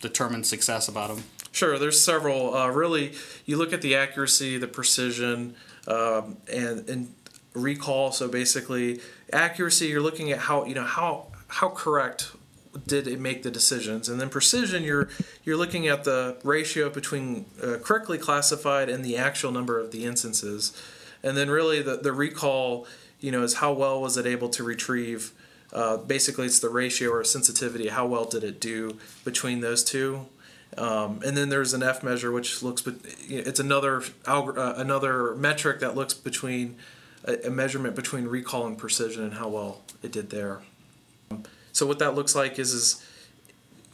determine 0.00 0.42
success 0.42 0.88
about 0.88 1.14
them? 1.14 1.22
Sure, 1.52 1.78
there's 1.78 2.02
several. 2.02 2.52
Uh, 2.52 2.68
really, 2.68 3.12
you 3.46 3.56
look 3.56 3.72
at 3.72 3.80
the 3.80 3.94
accuracy, 3.94 4.58
the 4.58 4.66
precision, 4.66 5.54
um, 5.86 6.36
and 6.52 6.88
and 6.88 7.14
recall. 7.54 8.12
So 8.12 8.28
basically, 8.28 9.00
accuracy. 9.32 9.86
You're 9.86 10.02
looking 10.02 10.30
at 10.32 10.38
how 10.38 10.64
you 10.64 10.74
know 10.74 10.84
how 10.84 11.26
how 11.48 11.70
correct 11.70 12.32
did 12.86 13.06
it 13.06 13.18
make 13.18 13.42
the 13.42 13.50
decisions, 13.50 14.08
and 14.08 14.20
then 14.20 14.28
precision. 14.28 14.82
You're 14.82 15.08
you're 15.44 15.56
looking 15.56 15.88
at 15.88 16.04
the 16.04 16.36
ratio 16.44 16.90
between 16.90 17.46
uh, 17.62 17.76
correctly 17.82 18.18
classified 18.18 18.88
and 18.88 19.04
the 19.04 19.16
actual 19.16 19.52
number 19.52 19.78
of 19.78 19.90
the 19.90 20.04
instances, 20.04 20.72
and 21.22 21.36
then 21.36 21.50
really 21.50 21.82
the 21.82 21.96
the 21.96 22.12
recall. 22.12 22.86
You 23.20 23.30
know, 23.30 23.42
is 23.42 23.54
how 23.54 23.74
well 23.74 24.00
was 24.00 24.16
it 24.16 24.24
able 24.24 24.48
to 24.48 24.64
retrieve. 24.64 25.32
Uh, 25.74 25.98
basically, 25.98 26.46
it's 26.46 26.58
the 26.58 26.70
ratio 26.70 27.10
or 27.10 27.22
sensitivity. 27.22 27.88
How 27.88 28.06
well 28.06 28.24
did 28.24 28.42
it 28.42 28.60
do 28.60 28.96
between 29.24 29.60
those 29.60 29.84
two? 29.84 30.26
Um, 30.76 31.20
and 31.24 31.36
then 31.36 31.48
there's 31.48 31.74
an 31.74 31.82
F 31.82 32.02
measure, 32.02 32.30
which 32.30 32.62
looks, 32.62 32.82
but 32.82 32.94
it's 33.28 33.60
another 33.60 34.02
uh, 34.26 34.74
another 34.76 35.34
metric 35.34 35.80
that 35.80 35.96
looks 35.96 36.14
between 36.14 36.76
a, 37.24 37.46
a 37.46 37.50
measurement 37.50 37.94
between 37.96 38.26
recall 38.26 38.66
and 38.66 38.78
precision 38.78 39.24
and 39.24 39.34
how 39.34 39.48
well 39.48 39.82
it 40.02 40.12
did 40.12 40.30
there. 40.30 40.60
So 41.72 41.86
what 41.86 41.98
that 41.98 42.14
looks 42.14 42.34
like 42.34 42.58
is 42.58 42.72
is 42.72 43.04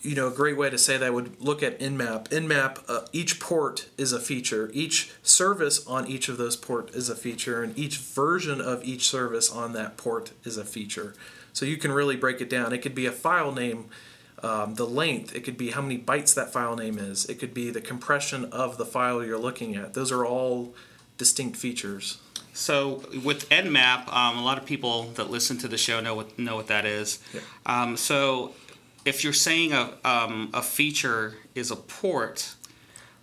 you 0.02 0.14
know 0.14 0.28
a 0.28 0.30
great 0.30 0.56
way 0.56 0.70
to 0.70 0.78
say 0.78 0.96
that 0.98 1.12
would 1.12 1.40
look 1.40 1.62
at 1.62 1.80
Nmap. 1.80 2.28
Nmap, 2.28 2.82
uh, 2.88 3.06
each 3.12 3.40
port 3.40 3.88
is 3.96 4.12
a 4.12 4.20
feature. 4.20 4.70
Each 4.72 5.12
service 5.22 5.86
on 5.86 6.06
each 6.06 6.28
of 6.28 6.36
those 6.36 6.56
port 6.56 6.94
is 6.94 7.08
a 7.08 7.16
feature, 7.16 7.62
and 7.62 7.76
each 7.78 7.98
version 7.98 8.60
of 8.60 8.84
each 8.84 9.08
service 9.08 9.50
on 9.50 9.72
that 9.72 9.96
port 9.96 10.32
is 10.44 10.56
a 10.56 10.64
feature. 10.64 11.14
So 11.52 11.64
you 11.64 11.78
can 11.78 11.90
really 11.90 12.16
break 12.16 12.40
it 12.40 12.50
down. 12.50 12.72
It 12.72 12.78
could 12.78 12.94
be 12.94 13.06
a 13.06 13.12
file 13.12 13.50
name, 13.50 13.86
um, 14.42 14.74
the 14.74 14.86
length, 14.86 15.34
it 15.34 15.40
could 15.44 15.56
be 15.56 15.70
how 15.70 15.82
many 15.82 15.98
bytes 15.98 16.34
that 16.34 16.52
file 16.52 16.76
name 16.76 16.98
is, 16.98 17.24
it 17.26 17.38
could 17.38 17.54
be 17.54 17.70
the 17.70 17.80
compression 17.80 18.44
of 18.46 18.76
the 18.76 18.84
file 18.84 19.24
you're 19.24 19.38
looking 19.38 19.76
at. 19.76 19.94
Those 19.94 20.12
are 20.12 20.24
all 20.24 20.74
distinct 21.16 21.56
features. 21.56 22.18
So 22.52 23.02
with 23.22 23.48
Nmap, 23.50 24.12
um, 24.12 24.38
a 24.38 24.44
lot 24.44 24.58
of 24.58 24.64
people 24.64 25.04
that 25.14 25.30
listen 25.30 25.58
to 25.58 25.68
the 25.68 25.76
show 25.76 26.00
know 26.00 26.14
what 26.14 26.38
know 26.38 26.56
what 26.56 26.68
that 26.68 26.86
is. 26.86 27.18
Yeah. 27.34 27.40
Um, 27.66 27.96
so 27.98 28.54
if 29.04 29.22
you're 29.22 29.34
saying 29.34 29.72
a 29.74 29.92
um, 30.04 30.50
a 30.54 30.62
feature 30.62 31.34
is 31.54 31.70
a 31.70 31.76
port, 31.76 32.54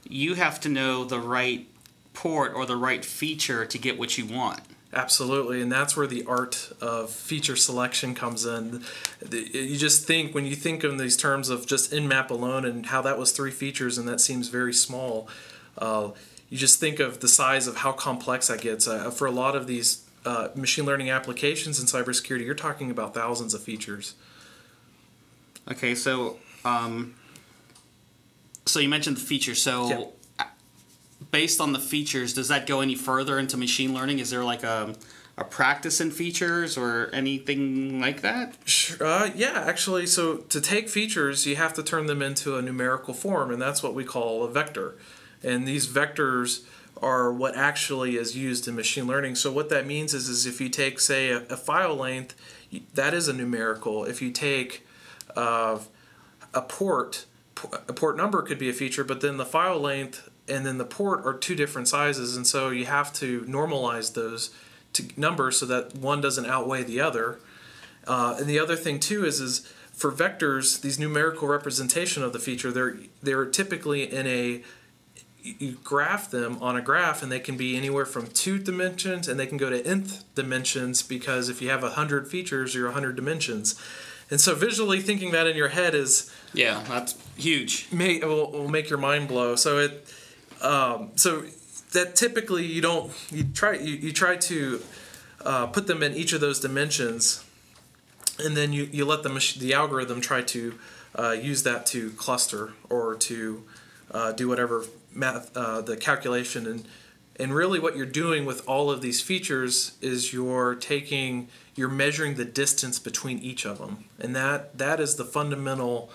you 0.07 0.35
have 0.35 0.59
to 0.61 0.69
know 0.69 1.03
the 1.03 1.19
right 1.19 1.67
port 2.13 2.53
or 2.53 2.67
the 2.67 2.75
right 2.75 3.03
feature 3.03 3.65
to 3.65 3.77
get 3.77 3.97
what 3.97 4.17
you 4.19 4.25
want. 4.27 4.61
Absolutely, 4.93 5.59
and 5.59 5.71
that's 5.71 5.97
where 5.97 6.05
the 6.05 6.23
art 6.25 6.71
of 6.79 7.09
feature 7.09 7.55
selection 7.55 8.13
comes 8.13 8.45
in. 8.45 8.83
You 9.31 9.75
just 9.75 10.05
think 10.05 10.35
when 10.35 10.45
you 10.45 10.55
think 10.55 10.83
in 10.83 10.97
these 10.97 11.17
terms 11.17 11.49
of 11.49 11.65
just 11.65 11.91
Nmap 11.91 12.29
alone 12.29 12.63
and 12.63 12.85
how 12.85 13.01
that 13.01 13.17
was 13.17 13.31
three 13.31 13.49
features 13.49 13.97
and 13.97 14.07
that 14.07 14.21
seems 14.21 14.49
very 14.49 14.73
small. 14.73 15.27
Uh, 15.79 16.11
you 16.49 16.59
just 16.59 16.79
think 16.79 16.99
of 16.99 17.21
the 17.21 17.27
size 17.27 17.65
of 17.65 17.77
how 17.77 17.91
complex 17.91 18.49
that 18.49 18.61
gets. 18.61 18.87
Uh, 18.87 19.09
for 19.09 19.25
a 19.25 19.31
lot 19.31 19.55
of 19.55 19.65
these 19.65 20.05
uh, 20.25 20.49
machine 20.53 20.85
learning 20.85 21.09
applications 21.09 21.79
in 21.79 21.87
cybersecurity, 21.87 22.45
you're 22.45 22.53
talking 22.53 22.91
about 22.91 23.15
thousands 23.15 23.55
of 23.55 23.63
features. 23.63 24.13
Okay, 25.71 25.95
so 25.95 26.37
um, 26.63 27.15
so 28.67 28.79
you 28.79 28.89
mentioned 28.89 29.17
the 29.17 29.21
feature. 29.21 29.55
So. 29.55 30.13
Based 31.33 31.59
on 31.59 31.73
the 31.73 31.79
features, 31.79 32.31
does 32.33 32.47
that 32.47 32.67
go 32.67 32.79
any 32.79 32.93
further 32.95 33.39
into 33.39 33.57
machine 33.57 33.91
learning? 33.93 34.19
Is 34.19 34.29
there 34.29 34.43
like 34.45 34.63
a 34.63 34.95
a 35.35 35.43
practice 35.43 35.99
in 35.99 36.11
features 36.11 36.77
or 36.77 37.09
anything 37.11 37.99
like 37.99 38.21
that? 38.21 38.55
Uh, 39.01 39.31
yeah, 39.35 39.63
actually, 39.65 40.05
so 40.05 40.37
to 40.37 40.61
take 40.61 40.87
features, 40.87 41.47
you 41.47 41.55
have 41.55 41.73
to 41.73 41.81
turn 41.81 42.05
them 42.05 42.21
into 42.21 42.55
a 42.55 42.61
numerical 42.61 43.15
form, 43.15 43.49
and 43.49 43.59
that's 43.59 43.81
what 43.81 43.95
we 43.95 44.03
call 44.03 44.43
a 44.43 44.49
vector. 44.49 44.95
And 45.41 45.67
these 45.67 45.87
vectors 45.87 46.65
are 47.01 47.33
what 47.33 47.57
actually 47.57 48.15
is 48.15 48.37
used 48.37 48.67
in 48.67 48.75
machine 48.75 49.07
learning. 49.07 49.33
So 49.35 49.51
what 49.51 49.69
that 49.69 49.87
means 49.87 50.13
is, 50.13 50.29
is 50.29 50.45
if 50.45 50.61
you 50.61 50.69
take, 50.69 50.99
say, 50.99 51.31
a, 51.31 51.39
a 51.49 51.57
file 51.57 51.95
length, 51.95 52.35
that 52.93 53.15
is 53.15 53.27
a 53.27 53.33
numerical. 53.33 54.05
If 54.05 54.21
you 54.21 54.29
take 54.29 54.85
uh, 55.35 55.79
a 56.53 56.61
port, 56.61 57.25
a 57.73 57.93
port 57.93 58.17
number 58.17 58.43
could 58.43 58.59
be 58.59 58.69
a 58.69 58.73
feature, 58.73 59.03
but 59.03 59.21
then 59.21 59.37
the 59.37 59.45
file 59.45 59.79
length 59.79 60.29
and 60.47 60.65
then 60.65 60.77
the 60.77 60.85
port 60.85 61.25
are 61.25 61.33
two 61.33 61.55
different 61.55 61.87
sizes, 61.87 62.35
and 62.35 62.45
so 62.45 62.69
you 62.69 62.85
have 62.85 63.13
to 63.13 63.41
normalize 63.41 64.13
those 64.13 64.49
to 64.93 65.03
numbers 65.17 65.57
so 65.57 65.65
that 65.65 65.95
one 65.95 66.21
doesn't 66.21 66.45
outweigh 66.45 66.83
the 66.83 66.99
other. 67.01 67.39
Uh, 68.05 68.35
and 68.37 68.47
the 68.47 68.59
other 68.59 68.75
thing 68.75 68.99
too 68.99 69.25
is 69.25 69.39
is 69.39 69.71
for 69.93 70.11
vectors, 70.11 70.81
these 70.81 70.99
numerical 70.99 71.47
representation 71.47 72.23
of 72.23 72.33
the 72.33 72.39
feature, 72.39 72.71
they're 72.71 72.97
they're 73.21 73.45
typically 73.45 74.11
in 74.11 74.27
a 74.27 74.63
you 75.41 75.77
graph 75.83 76.31
them 76.31 76.57
on 76.61 76.77
a 76.77 76.81
graph 76.81 77.21
and 77.21 77.29
they 77.29 77.39
can 77.39 77.57
be 77.57 77.75
anywhere 77.75 78.05
from 78.05 78.27
two 78.27 78.57
dimensions 78.57 79.27
and 79.27 79.37
they 79.37 79.45
can 79.45 79.57
go 79.57 79.69
to 79.69 79.85
nth 79.85 80.23
dimensions 80.35 81.01
because 81.01 81.49
if 81.49 81.61
you 81.61 81.69
have 81.69 81.83
a 81.83 81.91
hundred 81.91 82.29
features 82.29 82.73
you're 82.73 82.87
a 82.87 82.93
hundred 82.93 83.17
dimensions 83.17 83.75
and 84.31 84.39
so 84.39 84.55
visually 84.55 85.01
thinking 85.01 85.31
that 85.31 85.47
in 85.47 85.55
your 85.57 85.67
head 85.67 85.93
is 85.93 86.31
Yeah, 86.53 86.83
that's 86.87 87.15
huge. 87.35 87.87
may 87.91 88.19
will, 88.19 88.51
will 88.51 88.69
make 88.69 88.89
your 88.89 88.99
mind 88.99 89.27
blow. 89.27 89.55
So 89.55 89.79
it 89.79 90.07
um, 90.63 91.11
so 91.15 91.43
that 91.91 92.15
typically 92.15 92.65
you 92.65 92.81
don't 92.81 93.11
you 93.31 93.43
try 93.43 93.73
you, 93.73 93.95
you 93.95 94.11
try 94.11 94.35
to 94.35 94.81
uh, 95.45 95.67
put 95.67 95.87
them 95.87 96.01
in 96.01 96.13
each 96.13 96.33
of 96.33 96.41
those 96.41 96.59
dimensions, 96.59 97.43
and 98.39 98.55
then 98.57 98.73
you, 98.73 98.89
you 98.91 99.05
let 99.05 99.23
the 99.23 99.29
mach- 99.29 99.55
the 99.55 99.73
algorithm 99.73 100.21
try 100.21 100.41
to 100.41 100.79
uh, 101.17 101.31
use 101.31 101.63
that 101.63 101.85
to 101.87 102.11
cluster 102.11 102.73
or 102.89 103.15
to 103.15 103.63
uh, 104.11 104.31
do 104.31 104.47
whatever 104.47 104.85
math 105.13 105.55
uh, 105.55 105.81
the 105.81 105.97
calculation 105.97 106.65
and 106.65 106.85
and 107.35 107.53
really 107.53 107.79
what 107.79 107.95
you're 107.95 108.05
doing 108.05 108.45
with 108.45 108.67
all 108.67 108.91
of 108.91 109.01
these 109.01 109.19
features 109.21 109.97
is 110.01 110.33
you're 110.33 110.75
taking 110.75 111.47
you're 111.75 111.89
measuring 111.89 112.35
the 112.35 112.45
distance 112.45 112.99
between 112.99 113.39
each 113.39 113.65
of 113.65 113.79
them 113.79 114.05
and 114.19 114.35
that 114.35 114.77
that 114.77 114.99
is 114.99 115.15
the 115.15 115.25
fundamental 115.25 116.09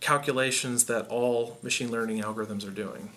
calculations 0.00 0.84
that 0.84 1.08
all 1.08 1.58
machine 1.62 1.90
learning 1.90 2.22
algorithms 2.22 2.66
are 2.66 2.70
doing. 2.70 3.10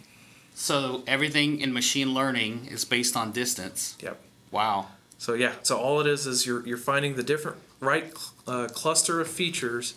So 0.60 1.04
everything 1.06 1.62
in 1.62 1.72
machine 1.72 2.16
learning 2.16 2.68
is 2.72 2.84
based 2.84 3.16
on 3.16 3.32
distance. 3.32 3.96
Yep. 4.02 4.20
Wow. 4.50 4.88
So 5.20 5.36
yeah, 5.36 5.54
so 5.62 5.78
all 5.78 6.02
it 6.02 6.08
is 6.08 6.26
is 6.26 6.48
you're 6.48 6.66
you're 6.66 6.80
finding 6.80 7.16
the 7.16 7.22
different 7.22 7.58
right 7.80 8.12
uh, 8.48 8.68
cluster 8.74 9.22
of 9.22 9.28
features, 9.28 9.94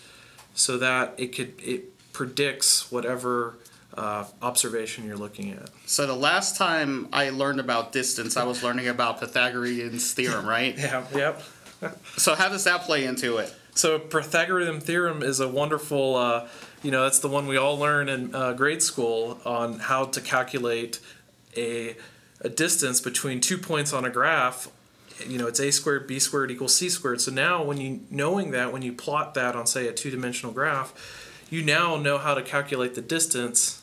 so 0.55 0.77
that 0.77 1.15
it 1.17 1.29
could 1.29 1.55
it 1.59 2.13
predicts 2.13 2.93
whatever 2.93 3.57
uh, 3.97 4.27
observation 4.43 5.07
you're 5.07 5.17
looking 5.17 5.51
at. 5.53 5.71
So 5.87 6.07
the 6.07 6.15
last 6.15 6.59
time 6.59 7.09
I 7.11 7.31
learned 7.31 7.59
about 7.59 7.93
distance, 7.93 8.37
I 8.37 8.45
was 8.45 8.63
learning 8.63 8.87
about 8.89 9.19
Pythagorean's 9.19 10.13
theorem, 10.13 10.47
right? 10.59 10.77
Yeah. 10.77 11.07
Yep. 11.15 11.43
So 12.19 12.35
how 12.35 12.51
does 12.51 12.65
that 12.65 12.83
play 12.83 13.07
into 13.07 13.39
it? 13.39 13.55
So 13.75 13.99
Pythagorean 13.99 14.81
theorem 14.81 15.23
is 15.23 15.41
a 15.41 15.49
wonderful, 15.49 16.17
uh, 16.17 16.49
you 16.83 16.91
know, 16.91 17.03
that's 17.03 17.19
the 17.19 17.29
one 17.29 17.47
we 17.47 17.57
all 17.57 17.79
learn 17.79 18.09
in 18.09 18.35
uh, 18.35 18.53
grade 18.55 18.83
school 18.83 19.41
on 19.45 19.79
how 19.79 20.05
to 20.07 20.21
calculate 20.21 21.01
a, 21.57 21.97
a 22.41 22.49
distance 22.49 23.01
between 23.01 23.41
two 23.41 23.59
points 23.59 23.93
on 23.93 24.05
a 24.05 24.11
graph. 24.11 24.69
You 25.27 25.39
know, 25.39 25.47
it's 25.47 25.61
a 25.61 25.71
squared 25.71 26.07
b 26.07 26.19
squared 26.19 26.51
equals 26.51 26.75
c 26.75 26.89
squared. 26.89 27.21
So 27.21 27.31
now, 27.31 27.63
when 27.63 27.79
you 27.79 28.01
knowing 28.11 28.53
that, 28.53 28.73
when 28.73 28.83
you 28.83 28.93
plot 28.93 29.35
that 29.35 29.55
on 29.55 29.67
say 29.67 29.87
a 29.87 29.93
two 29.93 30.11
dimensional 30.11 30.55
graph, 30.55 30.95
you 31.51 31.63
now 31.63 31.97
know 31.97 32.17
how 32.17 32.35
to 32.35 32.43
calculate 32.43 32.95
the 32.95 33.03
distance 33.03 33.83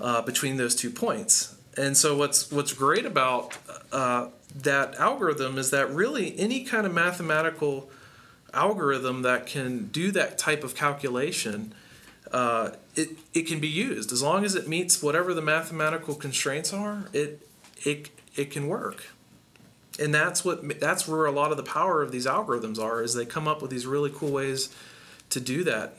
uh, 0.00 0.22
between 0.22 0.56
those 0.56 0.76
two 0.76 0.90
points. 0.90 1.56
And 1.76 1.96
so 1.96 2.16
what's 2.16 2.52
what's 2.52 2.72
great 2.72 3.04
about 3.04 3.58
uh, 3.90 4.28
that 4.62 4.94
algorithm 4.94 5.58
is 5.58 5.70
that 5.70 5.90
really 5.90 6.38
any 6.38 6.62
kind 6.62 6.86
of 6.86 6.94
mathematical 6.94 7.90
algorithm 8.52 9.22
that 9.22 9.46
can 9.46 9.88
do 9.88 10.12
that 10.12 10.38
type 10.38 10.62
of 10.62 10.76
calculation, 10.76 11.74
uh, 12.34 12.72
it 12.96 13.10
it 13.32 13.46
can 13.46 13.60
be 13.60 13.68
used 13.68 14.10
as 14.10 14.20
long 14.20 14.44
as 14.44 14.56
it 14.56 14.68
meets 14.68 15.00
whatever 15.00 15.32
the 15.32 15.40
mathematical 15.40 16.16
constraints 16.16 16.72
are. 16.72 17.04
It 17.12 17.46
it 17.84 18.10
it 18.34 18.50
can 18.50 18.66
work, 18.66 19.06
and 20.00 20.12
that's 20.12 20.44
what 20.44 20.80
that's 20.80 21.06
where 21.06 21.26
a 21.26 21.30
lot 21.30 21.52
of 21.52 21.56
the 21.56 21.62
power 21.62 22.02
of 22.02 22.10
these 22.10 22.26
algorithms 22.26 22.78
are. 22.80 23.00
Is 23.02 23.14
they 23.14 23.24
come 23.24 23.46
up 23.46 23.62
with 23.62 23.70
these 23.70 23.86
really 23.86 24.10
cool 24.12 24.32
ways 24.32 24.74
to 25.30 25.38
do 25.38 25.62
that 25.62 25.96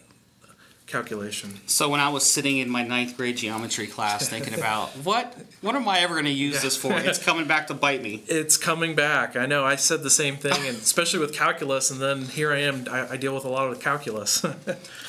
calculation. 0.87 1.59
So 1.65 1.89
when 1.89 1.99
I 1.99 2.09
was 2.09 2.29
sitting 2.29 2.59
in 2.59 2.69
my 2.69 2.83
ninth 2.83 3.17
grade 3.17 3.37
geometry 3.37 3.87
class 3.87 4.29
thinking 4.29 4.53
about 4.53 4.89
what 5.03 5.35
what 5.61 5.75
am 5.75 5.87
I 5.87 5.99
ever 5.99 6.13
going 6.13 6.25
to 6.25 6.31
use 6.31 6.61
this 6.61 6.77
for? 6.77 6.93
It's 6.93 7.23
coming 7.23 7.47
back 7.47 7.67
to 7.67 7.73
bite 7.73 8.01
me. 8.01 8.23
It's 8.27 8.57
coming 8.57 8.95
back. 8.95 9.35
I 9.35 9.45
know. 9.45 9.63
I 9.65 9.75
said 9.75 10.03
the 10.03 10.09
same 10.09 10.37
thing, 10.37 10.67
and 10.67 10.77
especially 10.77 11.19
with 11.19 11.33
calculus, 11.33 11.91
and 11.91 11.99
then 11.99 12.25
here 12.25 12.51
I 12.51 12.59
am. 12.59 12.85
I, 12.89 13.11
I 13.11 13.17
deal 13.17 13.33
with 13.33 13.45
a 13.45 13.49
lot 13.49 13.67
of 13.67 13.77
the 13.77 13.83
calculus. 13.83 14.45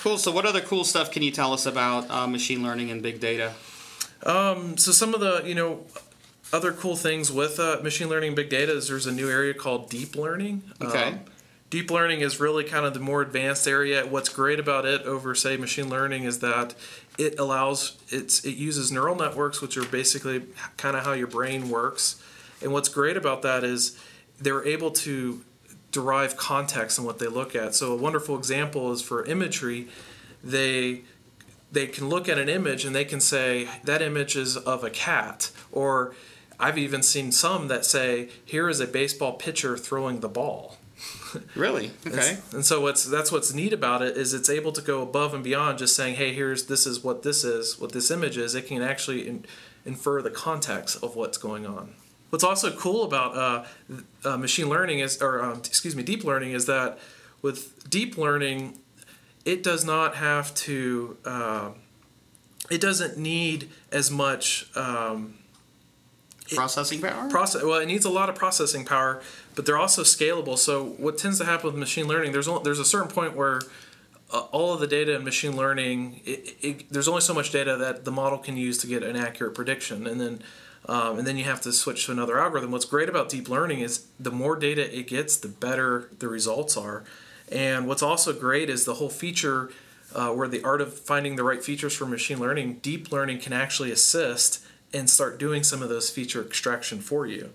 Cool. 0.02 0.18
So 0.18 0.30
what 0.30 0.46
other 0.46 0.60
cool 0.60 0.84
stuff 0.84 1.10
can 1.10 1.22
you 1.22 1.32
tell 1.32 1.52
us 1.52 1.66
about 1.66 2.08
uh, 2.10 2.28
machine 2.28 2.62
learning 2.62 2.92
and 2.92 3.02
big 3.02 3.18
data? 3.18 3.54
so 4.22 4.74
some 4.76 5.14
of 5.14 5.20
the 5.20 5.42
you 5.44 5.54
know 5.54 5.84
other 6.52 6.72
cool 6.72 6.94
things 6.96 7.32
with 7.32 7.58
uh, 7.58 7.80
machine 7.82 8.08
learning 8.08 8.28
and 8.28 8.36
big 8.36 8.48
data 8.48 8.72
is 8.72 8.88
there's 8.88 9.06
a 9.06 9.12
new 9.12 9.28
area 9.28 9.52
called 9.52 9.90
deep 9.90 10.14
learning. 10.14 10.62
Okay. 10.80 11.08
Um, 11.08 11.20
deep 11.70 11.90
learning 11.90 12.20
is 12.20 12.40
really 12.40 12.64
kind 12.64 12.86
of 12.86 12.94
the 12.94 13.00
more 13.00 13.22
advanced 13.22 13.66
area. 13.66 14.06
What's 14.06 14.28
great 14.28 14.60
about 14.60 14.84
it 14.84 15.02
over 15.02 15.34
say 15.34 15.56
machine 15.56 15.88
learning 15.88 16.24
is 16.24 16.38
that 16.40 16.74
it 17.18 17.38
allows 17.38 17.96
it's 18.08 18.44
it 18.44 18.56
uses 18.56 18.92
neural 18.92 19.16
networks, 19.16 19.60
which 19.60 19.76
are 19.76 19.84
basically 19.84 20.44
kind 20.76 20.96
of 20.96 21.04
how 21.04 21.12
your 21.12 21.26
brain 21.26 21.68
works. 21.68 22.22
And 22.62 22.72
what's 22.72 22.88
great 22.88 23.16
about 23.16 23.42
that 23.42 23.64
is 23.64 23.98
they're 24.38 24.64
able 24.64 24.90
to 24.90 25.42
derive 25.92 26.36
context 26.36 26.98
in 26.98 27.04
what 27.04 27.18
they 27.18 27.26
look 27.26 27.54
at. 27.54 27.74
So 27.74 27.92
a 27.92 27.96
wonderful 27.96 28.36
example 28.36 28.92
is 28.92 29.02
for 29.02 29.24
imagery, 29.24 29.88
they 30.42 31.02
they 31.72 31.86
can 31.86 32.08
look 32.08 32.28
at 32.28 32.38
an 32.38 32.48
image 32.48 32.84
and 32.84 32.94
they 32.94 33.04
can 33.04 33.20
say 33.20 33.68
that 33.84 34.00
image 34.00 34.36
is 34.36 34.56
of 34.56 34.84
a 34.84 34.90
cat 34.90 35.50
or 35.72 36.14
I've 36.58 36.78
even 36.78 37.02
seen 37.02 37.32
some 37.32 37.68
that 37.68 37.84
say 37.84 38.30
here 38.44 38.68
is 38.68 38.80
a 38.80 38.86
baseball 38.86 39.34
pitcher 39.34 39.76
throwing 39.76 40.20
the 40.20 40.28
ball. 40.28 40.78
Really? 41.54 41.90
Okay. 42.06 42.38
And 42.52 42.64
so 42.64 42.80
what's 42.80 43.04
that's 43.04 43.32
what's 43.32 43.52
neat 43.52 43.72
about 43.72 44.02
it 44.02 44.16
is 44.16 44.34
it's 44.34 44.50
able 44.50 44.72
to 44.72 44.82
go 44.82 45.02
above 45.02 45.34
and 45.34 45.42
beyond 45.42 45.78
just 45.78 45.96
saying, 45.96 46.16
hey, 46.16 46.32
here's 46.32 46.66
this 46.66 46.86
is 46.86 47.02
what 47.02 47.22
this 47.22 47.44
is, 47.44 47.78
what 47.78 47.92
this 47.92 48.10
image 48.10 48.36
is. 48.36 48.54
It 48.54 48.66
can 48.66 48.82
actually 48.82 49.26
in, 49.26 49.44
infer 49.84 50.22
the 50.22 50.30
context 50.30 51.02
of 51.02 51.16
what's 51.16 51.38
going 51.38 51.66
on. 51.66 51.94
What's 52.30 52.44
also 52.44 52.72
cool 52.72 53.04
about 53.04 53.36
uh, 53.36 53.64
uh, 54.28 54.36
machine 54.36 54.68
learning 54.68 54.98
is, 54.98 55.22
or 55.22 55.42
um, 55.42 55.58
excuse 55.58 55.94
me, 55.94 56.02
deep 56.02 56.24
learning 56.24 56.52
is 56.52 56.66
that 56.66 56.98
with 57.40 57.88
deep 57.88 58.18
learning, 58.18 58.78
it 59.44 59.62
does 59.62 59.84
not 59.84 60.16
have 60.16 60.54
to. 60.54 61.16
Uh, 61.24 61.70
it 62.68 62.80
doesn't 62.80 63.16
need 63.16 63.70
as 63.92 64.10
much. 64.10 64.68
Um, 64.76 65.38
processing 66.54 67.00
power. 67.00 67.28
process 67.28 67.62
well 67.62 67.80
it 67.80 67.86
needs 67.86 68.04
a 68.04 68.10
lot 68.10 68.28
of 68.28 68.34
processing 68.34 68.84
power 68.84 69.20
but 69.54 69.64
they're 69.64 69.78
also 69.78 70.02
scalable. 70.02 70.56
So 70.58 70.84
what 70.98 71.18
tends 71.18 71.38
to 71.38 71.44
happen 71.44 71.66
with 71.66 71.76
machine 71.76 72.06
learning 72.06 72.32
there's 72.32 72.48
only, 72.48 72.62
there's 72.62 72.78
a 72.78 72.84
certain 72.84 73.08
point 73.08 73.34
where 73.34 73.60
uh, 74.32 74.40
all 74.52 74.74
of 74.74 74.80
the 74.80 74.86
data 74.86 75.14
in 75.14 75.24
machine 75.24 75.56
learning 75.56 76.20
it, 76.24 76.56
it, 76.60 76.92
there's 76.92 77.08
only 77.08 77.20
so 77.20 77.34
much 77.34 77.52
data 77.52 77.76
that 77.76 78.04
the 78.04 78.12
model 78.12 78.38
can 78.38 78.56
use 78.56 78.78
to 78.78 78.86
get 78.86 79.02
an 79.02 79.16
accurate 79.16 79.54
prediction. 79.54 80.06
And 80.06 80.20
then 80.20 80.42
um, 80.88 81.18
and 81.18 81.26
then 81.26 81.36
you 81.36 81.44
have 81.44 81.60
to 81.62 81.72
switch 81.72 82.06
to 82.06 82.12
another 82.12 82.38
algorithm. 82.38 82.70
What's 82.70 82.84
great 82.84 83.08
about 83.08 83.28
deep 83.28 83.48
learning 83.48 83.80
is 83.80 84.06
the 84.20 84.30
more 84.30 84.56
data 84.56 84.96
it 84.96 85.08
gets 85.08 85.36
the 85.36 85.48
better 85.48 86.10
the 86.18 86.28
results 86.28 86.76
are. 86.76 87.02
And 87.50 87.86
what's 87.86 88.02
also 88.02 88.32
great 88.32 88.70
is 88.70 88.84
the 88.84 88.94
whole 88.94 89.08
feature 89.08 89.70
uh, 90.14 90.30
where 90.30 90.48
the 90.48 90.62
art 90.62 90.80
of 90.80 90.96
finding 90.96 91.36
the 91.36 91.44
right 91.44 91.62
features 91.62 91.94
for 91.94 92.06
machine 92.06 92.38
learning 92.38 92.78
deep 92.82 93.10
learning 93.10 93.40
can 93.40 93.52
actually 93.52 93.90
assist 93.90 94.64
and 94.92 95.08
start 95.10 95.38
doing 95.38 95.62
some 95.62 95.82
of 95.82 95.88
those 95.88 96.10
feature 96.10 96.42
extraction 96.42 97.00
for 97.00 97.26
you. 97.26 97.50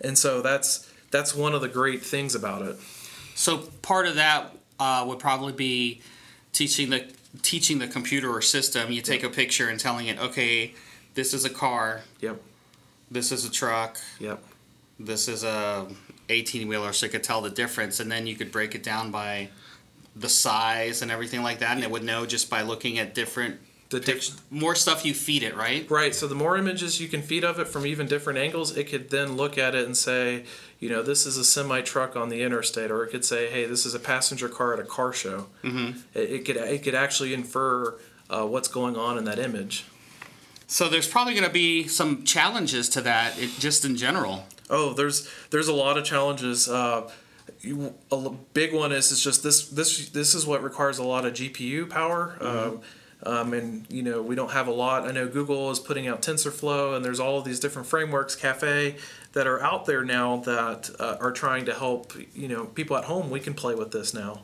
And 0.00 0.16
so 0.16 0.40
that's 0.42 0.90
that's 1.10 1.34
one 1.34 1.54
of 1.54 1.60
the 1.60 1.68
great 1.68 2.02
things 2.02 2.34
about 2.34 2.62
it. 2.62 2.76
So 3.34 3.58
part 3.82 4.06
of 4.06 4.14
that 4.16 4.54
uh, 4.78 5.04
would 5.08 5.18
probably 5.18 5.52
be 5.52 6.00
teaching 6.52 6.90
the 6.90 7.06
teaching 7.42 7.78
the 7.78 7.88
computer 7.88 8.30
or 8.30 8.40
system. 8.42 8.90
You 8.90 9.02
take 9.02 9.22
a 9.22 9.28
picture 9.28 9.68
and 9.68 9.78
telling 9.78 10.06
it, 10.06 10.18
okay, 10.18 10.74
this 11.14 11.34
is 11.34 11.44
a 11.44 11.50
car, 11.50 12.02
Yep. 12.20 12.40
this 13.10 13.30
is 13.32 13.44
a 13.44 13.50
truck, 13.50 13.98
Yep. 14.18 14.42
this 14.98 15.28
is 15.28 15.44
a 15.44 15.86
18 16.28 16.68
wheeler, 16.68 16.92
so 16.92 17.06
it 17.06 17.12
could 17.12 17.22
tell 17.24 17.40
the 17.40 17.50
difference, 17.50 18.00
and 18.00 18.10
then 18.10 18.26
you 18.26 18.36
could 18.36 18.50
break 18.52 18.74
it 18.74 18.82
down 18.82 19.10
by 19.10 19.48
the 20.16 20.28
size 20.28 21.02
and 21.02 21.10
everything 21.10 21.42
like 21.42 21.60
that, 21.60 21.72
and 21.76 21.84
it 21.84 21.90
would 21.90 22.04
know 22.04 22.26
just 22.26 22.50
by 22.50 22.62
looking 22.62 22.98
at 22.98 23.14
different 23.14 23.60
The 23.90 24.32
more 24.50 24.76
stuff 24.76 25.04
you 25.04 25.14
feed 25.14 25.42
it, 25.42 25.56
right? 25.56 25.90
Right. 25.90 26.14
So 26.14 26.28
the 26.28 26.34
more 26.36 26.56
images 26.56 27.00
you 27.00 27.08
can 27.08 27.22
feed 27.22 27.42
of 27.42 27.58
it 27.58 27.66
from 27.66 27.86
even 27.86 28.06
different 28.06 28.38
angles, 28.38 28.76
it 28.76 28.84
could 28.84 29.10
then 29.10 29.36
look 29.36 29.58
at 29.58 29.74
it 29.74 29.84
and 29.84 29.96
say, 29.96 30.44
you 30.78 30.88
know, 30.88 31.02
this 31.02 31.26
is 31.26 31.36
a 31.36 31.44
semi 31.44 31.80
truck 31.80 32.14
on 32.14 32.28
the 32.28 32.42
interstate, 32.42 32.92
or 32.92 33.02
it 33.04 33.10
could 33.10 33.24
say, 33.24 33.50
hey, 33.50 33.66
this 33.66 33.84
is 33.84 33.94
a 33.94 33.98
passenger 33.98 34.48
car 34.48 34.72
at 34.72 34.78
a 34.78 34.84
car 34.84 35.12
show. 35.12 35.46
Mm-hmm. 35.64 35.98
It, 36.14 36.30
it 36.30 36.44
could 36.44 36.56
it 36.56 36.82
could 36.84 36.94
actually 36.94 37.34
infer 37.34 37.98
uh, 38.30 38.46
what's 38.46 38.68
going 38.68 38.96
on 38.96 39.18
in 39.18 39.24
that 39.24 39.38
image. 39.38 39.84
So 40.68 40.88
there's 40.88 41.08
probably 41.08 41.34
going 41.34 41.46
to 41.46 41.52
be 41.52 41.88
some 41.88 42.22
challenges 42.22 42.88
to 42.90 43.00
that, 43.00 43.36
it, 43.40 43.50
just 43.58 43.84
in 43.84 43.96
general. 43.96 44.46
Oh, 44.70 44.92
there's 44.92 45.28
there's 45.50 45.66
a 45.66 45.74
lot 45.74 45.98
of 45.98 46.04
challenges. 46.04 46.68
Uh, 46.68 47.10
you, 47.60 47.92
a 48.12 48.30
big 48.54 48.72
one 48.72 48.92
is 48.92 49.10
is 49.10 49.22
just 49.22 49.42
this 49.42 49.68
this 49.68 50.10
this 50.10 50.34
is 50.34 50.46
what 50.46 50.62
requires 50.62 50.98
a 50.98 51.02
lot 51.02 51.26
of 51.26 51.34
GPU 51.34 51.90
power. 51.90 52.36
Um, 52.40 52.80
um, 53.24 53.52
and 53.52 53.86
you 53.90 54.02
know 54.02 54.22
we 54.22 54.34
don't 54.34 54.52
have 54.52 54.68
a 54.68 54.72
lot. 54.72 55.06
I 55.06 55.12
know 55.12 55.28
Google 55.28 55.70
is 55.70 55.78
putting 55.78 56.08
out 56.08 56.22
TensorFlow, 56.22 56.96
and 56.96 57.04
there's 57.04 57.20
all 57.20 57.38
of 57.38 57.44
these 57.44 57.60
different 57.60 57.88
frameworks, 57.88 58.34
Caffe, 58.34 58.96
that 59.32 59.46
are 59.46 59.62
out 59.62 59.86
there 59.86 60.04
now 60.04 60.38
that 60.38 60.90
uh, 60.98 61.16
are 61.20 61.32
trying 61.32 61.64
to 61.66 61.74
help 61.74 62.12
you 62.34 62.48
know 62.48 62.66
people 62.66 62.96
at 62.96 63.04
home. 63.04 63.30
We 63.30 63.40
can 63.40 63.54
play 63.54 63.74
with 63.74 63.92
this 63.92 64.14
now, 64.14 64.42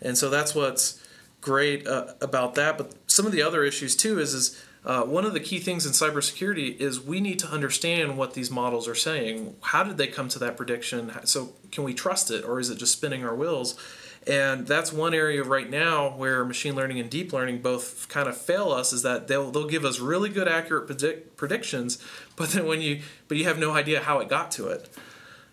and 0.00 0.16
so 0.16 0.28
that's 0.30 0.54
what's 0.54 1.00
great 1.40 1.86
uh, 1.86 2.14
about 2.20 2.54
that. 2.56 2.78
But 2.78 2.92
some 3.06 3.26
of 3.26 3.32
the 3.32 3.42
other 3.42 3.64
issues 3.64 3.96
too 3.96 4.18
is 4.18 4.34
is 4.34 4.64
uh, 4.84 5.02
one 5.04 5.24
of 5.24 5.32
the 5.32 5.40
key 5.40 5.58
things 5.58 5.86
in 5.86 5.92
cybersecurity 5.92 6.76
is 6.78 7.00
we 7.00 7.20
need 7.20 7.38
to 7.38 7.48
understand 7.48 8.18
what 8.18 8.34
these 8.34 8.50
models 8.50 8.88
are 8.88 8.96
saying. 8.96 9.54
How 9.60 9.84
did 9.84 9.96
they 9.96 10.08
come 10.08 10.28
to 10.28 10.38
that 10.40 10.56
prediction? 10.56 11.12
So 11.24 11.52
can 11.70 11.84
we 11.84 11.94
trust 11.94 12.30
it, 12.30 12.44
or 12.44 12.58
is 12.58 12.68
it 12.68 12.78
just 12.78 12.92
spinning 12.92 13.24
our 13.24 13.34
wheels? 13.34 13.78
And 14.26 14.66
that's 14.66 14.92
one 14.92 15.14
area 15.14 15.42
right 15.42 15.68
now 15.68 16.10
where 16.10 16.44
machine 16.44 16.76
learning 16.76 17.00
and 17.00 17.10
deep 17.10 17.32
learning 17.32 17.60
both 17.60 18.08
kind 18.08 18.28
of 18.28 18.36
fail 18.36 18.70
us. 18.70 18.92
Is 18.92 19.02
that 19.02 19.26
they'll 19.28 19.50
they'll 19.50 19.68
give 19.68 19.84
us 19.84 19.98
really 19.98 20.28
good 20.28 20.46
accurate 20.46 20.86
predict, 20.86 21.36
predictions, 21.36 21.98
but 22.36 22.50
then 22.50 22.66
when 22.66 22.80
you 22.80 23.00
but 23.28 23.36
you 23.36 23.44
have 23.44 23.58
no 23.58 23.72
idea 23.72 24.00
how 24.00 24.18
it 24.20 24.28
got 24.28 24.50
to 24.52 24.68
it. 24.68 24.88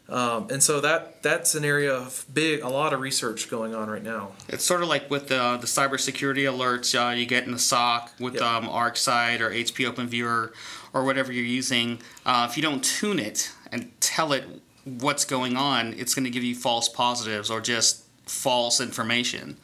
Um, 0.07 0.47
and 0.49 0.61
so 0.63 0.81
that 0.81 1.21
that's 1.21 1.53
an 1.53 1.63
area 1.63 1.93
of 1.93 2.25
big 2.33 2.61
a 2.61 2.67
lot 2.69 2.93
of 2.93 2.99
research 2.99 3.47
going 3.49 3.75
on 3.75 3.89
right 3.89 4.01
now. 4.03 4.31
It's 4.47 4.63
sort 4.65 4.81
of 4.81 4.87
like 4.89 5.09
with 5.09 5.27
the 5.27 5.57
the 5.61 5.67
cybersecurity 5.67 6.45
alerts 6.51 6.95
uh, 6.95 7.13
you 7.13 7.27
get 7.27 7.45
in 7.45 7.51
the 7.51 7.59
SOC 7.59 8.11
with 8.19 8.33
Yep. 8.35 8.43
um, 8.43 8.67
ArcSight 8.67 9.39
or 9.39 9.51
HP 9.51 9.91
OpenViewer 9.91 10.51
or 10.93 11.03
whatever 11.03 11.31
you're 11.31 11.45
using. 11.45 11.99
Uh, 12.25 12.47
if 12.49 12.57
you 12.57 12.63
don't 12.63 12.83
tune 12.83 13.19
it 13.19 13.51
and 13.71 13.91
tell 13.99 14.33
it 14.33 14.45
what's 14.83 15.25
going 15.25 15.55
on, 15.55 15.93
it's 15.93 16.15
going 16.15 16.23
to 16.25 16.31
give 16.31 16.43
you 16.43 16.55
false 16.55 16.89
positives 16.89 17.51
or 17.51 17.61
just 17.61 18.05
false 18.29 18.79
information. 18.79 19.57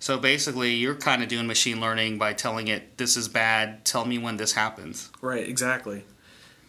So 0.00 0.18
basically, 0.18 0.74
you're 0.74 0.94
kind 0.96 1.22
of 1.22 1.28
doing 1.28 1.46
machine 1.46 1.80
learning 1.80 2.18
by 2.18 2.34
telling 2.34 2.68
it 2.68 2.98
this 2.98 3.16
is 3.16 3.28
bad. 3.28 3.84
Tell 3.84 4.04
me 4.04 4.18
when 4.18 4.36
this 4.36 4.52
happens. 4.52 5.10
Right, 5.22 5.48
exactly, 5.48 6.04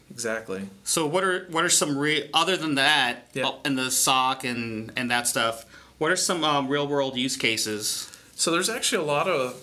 exactly. 0.09 0.69
So 0.83 1.05
what 1.05 1.23
are 1.23 1.45
what 1.49 1.65
are 1.65 1.69
some 1.69 1.97
re- 1.97 2.29
other 2.33 2.55
than 2.55 2.75
that 2.75 3.27
Yeah. 3.33 3.47
uh, 3.47 3.55
and 3.65 3.77
the 3.77 3.91
sock 3.91 4.43
and 4.45 4.91
and 4.95 5.11
that 5.11 5.27
stuff? 5.27 5.65
What 5.97 6.11
are 6.11 6.15
some 6.15 6.43
um, 6.43 6.67
real 6.69 6.88
world 6.88 7.17
use 7.17 7.35
cases? 7.35 8.09
So 8.35 8.51
there's 8.51 8.69
actually 8.69 9.01
a 9.03 9.07
lot 9.07 9.27
of 9.27 9.61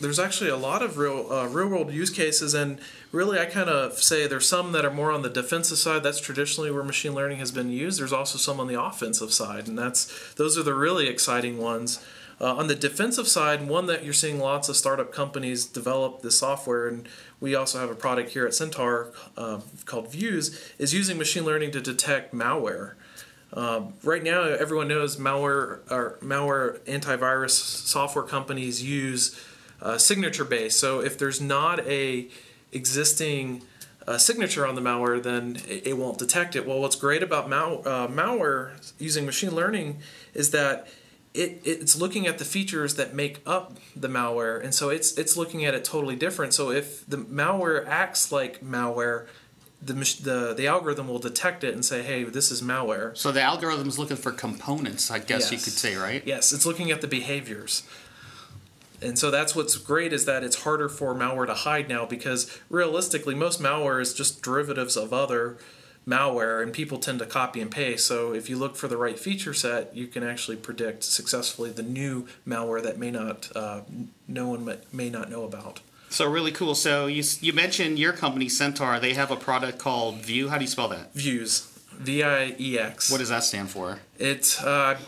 there's 0.00 0.18
actually 0.18 0.50
a 0.50 0.56
lot 0.56 0.82
of 0.82 0.98
real 0.98 1.28
uh, 1.30 1.46
real 1.46 1.68
world 1.68 1.92
use 1.92 2.10
cases, 2.10 2.54
and 2.54 2.80
really 3.12 3.38
I 3.38 3.44
kind 3.44 3.68
of 3.68 4.02
say 4.02 4.26
there's 4.26 4.48
some 4.48 4.72
that 4.72 4.84
are 4.84 4.90
more 4.90 5.12
on 5.12 5.22
the 5.22 5.30
defensive 5.30 5.78
side. 5.78 6.02
That's 6.02 6.20
traditionally 6.20 6.70
where 6.70 6.82
machine 6.82 7.14
learning 7.14 7.38
has 7.38 7.52
been 7.52 7.70
used. 7.70 8.00
There's 8.00 8.12
also 8.12 8.38
some 8.38 8.58
on 8.58 8.66
the 8.66 8.82
offensive 8.82 9.32
side, 9.32 9.68
and 9.68 9.78
that's 9.78 10.34
those 10.34 10.58
are 10.58 10.62
the 10.62 10.74
really 10.74 11.06
exciting 11.06 11.58
ones. 11.58 12.04
Uh, 12.40 12.56
on 12.56 12.66
the 12.66 12.74
defensive 12.74 13.28
side, 13.28 13.68
one 13.68 13.86
that 13.86 14.02
you're 14.02 14.12
seeing 14.12 14.40
lots 14.40 14.68
of 14.68 14.76
startup 14.76 15.12
companies 15.12 15.64
develop 15.64 16.22
this 16.22 16.38
software, 16.38 16.88
and 16.88 17.08
we 17.38 17.54
also 17.54 17.78
have 17.78 17.90
a 17.90 17.94
product 17.94 18.30
here 18.30 18.44
at 18.44 18.52
Centaur 18.52 19.12
uh, 19.36 19.60
called 19.84 20.10
VIEX, 20.10 20.58
is 20.76 20.92
using 20.92 21.18
machine 21.18 21.44
learning 21.44 21.70
to 21.70 21.80
detect 21.80 22.34
malware. 22.34 22.94
Um, 23.52 23.94
right 24.02 24.24
now, 24.24 24.42
everyone 24.42 24.88
knows 24.88 25.18
malware 25.18 25.80
or 25.90 26.18
malware 26.20 26.80
antivirus 26.80 27.50
software 27.50 28.24
companies 28.24 28.82
use 28.82 29.38
uh, 29.80 29.98
signature 29.98 30.44
based. 30.44 30.80
So 30.80 31.00
if 31.00 31.18
there's 31.18 31.40
not 31.40 31.86
a 31.86 32.28
existing 32.72 33.62
uh, 34.06 34.18
signature 34.18 34.66
on 34.66 34.74
the 34.74 34.80
malware, 34.80 35.22
then 35.22 35.56
it, 35.68 35.88
it 35.88 35.98
won't 35.98 36.18
detect 36.18 36.56
it. 36.56 36.66
Well, 36.66 36.80
what's 36.80 36.96
great 36.96 37.22
about 37.22 37.48
mal- 37.48 37.82
uh, 37.86 38.08
malware 38.08 38.72
using 38.98 39.24
machine 39.24 39.54
learning 39.54 40.00
is 40.34 40.50
that 40.50 40.88
it, 41.34 41.60
it's 41.64 41.96
looking 41.96 42.26
at 42.26 42.38
the 42.38 42.44
features 42.44 42.96
that 42.96 43.14
make 43.14 43.40
up 43.46 43.78
the 43.96 44.08
malware, 44.08 44.62
and 44.62 44.74
so 44.74 44.90
it's 44.90 45.16
it's 45.16 45.36
looking 45.36 45.64
at 45.64 45.74
it 45.74 45.84
totally 45.84 46.16
different. 46.16 46.52
So 46.52 46.70
if 46.70 47.06
the 47.08 47.16
malware 47.16 47.86
acts 47.86 48.30
like 48.30 48.60
malware, 48.62 49.26
the 49.80 49.94
the 49.94 50.54
the 50.54 50.66
algorithm 50.66 51.08
will 51.08 51.18
detect 51.18 51.64
it 51.64 51.72
and 51.74 51.84
say, 51.84 52.02
"Hey, 52.02 52.24
this 52.24 52.50
is 52.50 52.60
malware." 52.60 53.16
So 53.16 53.32
the 53.32 53.40
algorithm 53.40 53.88
is 53.88 53.98
looking 53.98 54.18
for 54.18 54.30
components, 54.30 55.10
I 55.10 55.20
guess 55.20 55.50
you 55.50 55.58
could 55.58 55.72
say, 55.72 55.96
right? 55.96 56.22
Yes, 56.26 56.52
it's 56.52 56.66
looking 56.66 56.90
at 56.90 57.00
the 57.00 57.08
behaviors. 57.08 57.82
And 59.02 59.18
so 59.18 59.30
that's 59.30 59.54
what's 59.54 59.76
great 59.76 60.12
is 60.12 60.24
that 60.26 60.44
it's 60.44 60.62
harder 60.62 60.88
for 60.88 61.14
malware 61.14 61.46
to 61.46 61.54
hide 61.54 61.88
now 61.88 62.06
because 62.06 62.58
realistically, 62.70 63.34
most 63.34 63.60
malware 63.60 64.00
is 64.00 64.14
just 64.14 64.42
derivatives 64.42 64.96
of 64.96 65.12
other 65.12 65.56
malware, 66.06 66.62
and 66.62 66.72
people 66.72 66.98
tend 66.98 67.18
to 67.20 67.26
copy 67.26 67.60
and 67.60 67.70
paste. 67.70 68.06
So 68.06 68.34
if 68.34 68.50
you 68.50 68.56
look 68.56 68.76
for 68.76 68.88
the 68.88 68.96
right 68.96 69.18
feature 69.18 69.54
set, 69.54 69.94
you 69.94 70.06
can 70.06 70.22
actually 70.22 70.56
predict 70.56 71.04
successfully 71.04 71.70
the 71.70 71.82
new 71.82 72.26
malware 72.46 72.82
that 72.82 72.98
may 72.98 73.10
not 73.10 73.50
uh, 73.54 73.82
no 74.26 74.48
one 74.48 74.64
may- 74.92 75.10
not 75.10 75.30
know 75.30 75.44
about. 75.44 75.80
So 76.10 76.28
really 76.28 76.52
cool. 76.52 76.74
So 76.74 77.06
you 77.06 77.22
you 77.40 77.52
mentioned 77.52 77.98
your 77.98 78.12
company 78.12 78.48
Centaur. 78.48 79.00
They 79.00 79.14
have 79.14 79.30
a 79.30 79.36
product 79.36 79.78
called 79.78 80.16
View. 80.16 80.48
How 80.48 80.58
do 80.58 80.64
you 80.64 80.68
spell 80.68 80.88
that? 80.88 81.14
VIEX, 81.14 81.68
V 81.98 82.22
I 82.22 82.54
E 82.58 82.78
X. 82.78 83.10
What 83.10 83.18
does 83.18 83.30
that 83.30 83.44
stand 83.44 83.70
for? 83.70 84.00
It's 84.18 84.60
uh, 84.62 84.98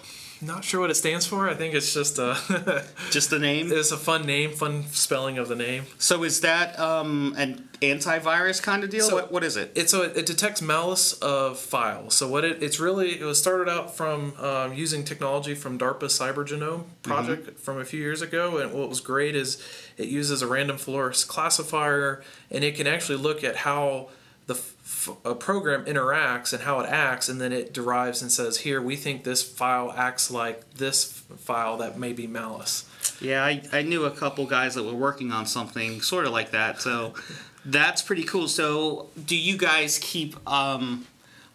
not 0.46 0.64
sure 0.64 0.80
what 0.80 0.90
it 0.90 0.94
stands 0.94 1.26
for. 1.26 1.48
I 1.48 1.54
think 1.54 1.74
it's 1.74 1.92
just 1.92 2.18
a 2.18 2.84
Just 3.10 3.30
the 3.30 3.38
name. 3.38 3.70
it's 3.72 3.92
a 3.92 3.96
fun 3.96 4.26
name, 4.26 4.52
fun 4.52 4.84
spelling 4.88 5.38
of 5.38 5.48
the 5.48 5.56
name. 5.56 5.84
So 5.98 6.22
is 6.24 6.40
that 6.40 6.78
um, 6.78 7.34
an 7.36 7.68
antivirus 7.80 8.62
kind 8.62 8.84
of 8.84 8.90
deal? 8.90 9.06
So- 9.06 9.14
what, 9.14 9.32
what 9.32 9.44
is 9.44 9.56
it? 9.56 9.72
It 9.74 9.90
so 9.90 10.02
it, 10.02 10.26
detects 10.26 10.62
malice 10.62 11.12
of 11.14 11.58
files. 11.58 12.14
So 12.14 12.28
what 12.28 12.44
it, 12.44 12.62
it's 12.62 12.80
really 12.80 13.20
it 13.20 13.24
was 13.24 13.38
started 13.40 13.68
out 13.68 13.96
from 13.96 14.34
um, 14.38 14.74
using 14.74 15.04
technology 15.04 15.54
from 15.54 15.78
DARPA's 15.78 16.18
Cybergenome 16.18 16.84
project 17.02 17.58
from 17.58 17.78
a 17.78 17.84
few 17.84 18.00
years 18.00 18.22
ago. 18.22 18.58
And 18.58 18.72
what 18.72 18.88
was 18.88 19.00
great 19.00 19.34
is 19.36 19.62
it 19.96 20.08
uses 20.08 20.42
a 20.42 20.46
random 20.46 20.78
forest 20.78 21.28
classifier, 21.28 22.22
and 22.50 22.64
it 22.64 22.76
can 22.76 22.86
actually 22.86 23.18
look 23.18 23.44
at 23.44 23.56
how 23.56 24.08
the 24.46 24.54
f- 24.54 25.08
a 25.24 25.34
program 25.34 25.84
interacts 25.86 26.52
and 26.52 26.62
how 26.62 26.80
it 26.80 26.88
acts, 26.88 27.28
and 27.28 27.40
then 27.40 27.52
it 27.52 27.72
derives 27.72 28.20
and 28.22 28.30
says, 28.30 28.58
here 28.58 28.80
we 28.82 28.96
think 28.96 29.24
this 29.24 29.42
file 29.42 29.92
acts 29.96 30.30
like 30.30 30.74
this 30.74 31.24
f- 31.30 31.38
file 31.40 31.76
that 31.78 31.98
may 31.98 32.12
be 32.12 32.26
malice. 32.26 32.84
Yeah, 33.20 33.44
I, 33.44 33.62
I 33.72 33.82
knew 33.82 34.04
a 34.04 34.10
couple 34.10 34.46
guys 34.46 34.74
that 34.74 34.82
were 34.82 34.94
working 34.94 35.32
on 35.32 35.46
something 35.46 36.00
sort 36.02 36.26
of 36.26 36.32
like 36.32 36.50
that. 36.50 36.80
So 36.82 37.14
that's 37.64 38.02
pretty 38.02 38.24
cool. 38.24 38.48
So 38.48 39.08
do 39.26 39.36
you 39.36 39.56
guys 39.56 39.98
keep, 39.98 40.36
um, 40.50 41.06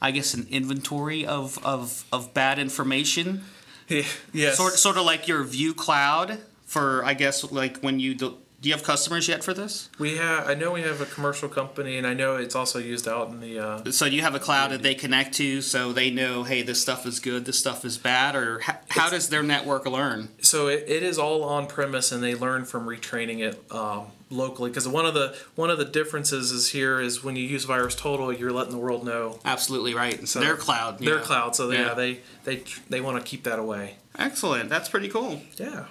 I 0.02 0.12
guess, 0.12 0.34
an 0.34 0.47
inventory 0.49 1.25
of, 1.25 1.63
of, 1.65 2.06
of 2.12 2.34
bad 2.34 2.58
information? 2.60 3.43
Yeah. 3.88 4.04
Yes. 4.34 4.58
Sort, 4.58 4.73
sort 4.73 4.97
of 4.97 5.06
like 5.06 5.28
your 5.28 5.43
View 5.43 5.73
Cloud 5.73 6.38
for, 6.67 7.04
I 7.04 7.15
guess, 7.15 7.52
like 7.52 7.78
when 7.80 7.99
you 7.99 8.13
de- 8.13 8.34
do 8.62 8.67
you 8.69 8.76
have 8.76 8.84
customers 8.84 9.28
yet 9.28 9.43
for 9.43 9.54
this? 9.54 9.89
We 10.00 10.17
have. 10.17 10.48
I 10.48 10.54
know 10.54 10.72
we 10.72 10.82
have 10.82 11.00
a 11.02 11.06
commercial 11.06 11.48
company, 11.48 11.98
and 11.98 12.06
I 12.06 12.13
know 12.13 12.36
it's 12.36 12.56
also 12.56 12.80
used 12.80 13.08
out 13.08 13.30
in 13.30 13.39
the. 13.39 13.60
Uh, 13.60 13.91
So 13.91 14.06
you 14.06 14.22
have 14.22 14.36
a 14.36 14.39
cloud 14.39 14.72
that 14.72 14.82
they 14.84 14.95
connect 14.95 15.34
to, 15.36 15.62
so 15.62 15.93
they 15.93 16.10
know, 16.12 16.43
hey, 16.43 16.62
this 16.62 16.82
stuff 16.82 17.06
is 17.06 17.19
good, 17.19 17.45
this 17.45 17.58
stuff 17.58 17.86
is 17.86 17.98
bad, 17.98 18.36
or 18.36 18.60
how, 18.60 18.76
how 18.89 19.10
does 19.10 19.30
their 19.30 19.43
network 19.43 19.86
learn? 19.86 20.30
so 20.41 20.67
it, 20.67 20.84
it 20.88 21.04
is 21.04 21.17
all 21.17 21.43
on 21.43 21.67
premise, 21.67 22.12
and 22.12 22.22
they 22.24 22.36
learn 22.36 22.65
from 22.65 22.86
retraining 22.86 23.39
it 23.39 23.62
um, 23.72 24.08
locally. 24.30 24.69
Because 24.69 24.88
one 24.88 25.06
of 25.06 25.13
the 25.13 25.36
one 25.56 25.69
of 25.69 25.78
the 25.78 25.86
differences 25.86 26.52
is 26.52 26.69
here 26.72 27.00
is 27.00 27.24
when 27.24 27.36
you 27.36 27.43
use 27.43 27.63
Virus 27.65 27.95
Total, 27.95 28.34
you're 28.34 28.52
letting 28.52 28.72
the 28.74 28.78
world 28.78 29.06
know 29.06 29.39
Absolutely 29.45 29.93
right. 29.93 30.28
So 30.28 30.39
their 30.41 30.56
cloud. 30.58 31.00
their 31.00 31.19
cloud. 31.19 31.56
So 31.56 31.72
yeah, 31.72 31.88
Yeah. 31.88 31.93
they 31.93 32.19
they 32.43 32.63
they 32.89 33.00
want 33.02 33.17
to 33.17 33.24
keep 33.24 33.43
that 33.43 33.58
away. 33.60 33.95
Excellent. 34.17 34.69
That's 34.69 34.89
pretty 34.89 35.08
cool. 35.08 35.41
Yeah. 35.56 35.86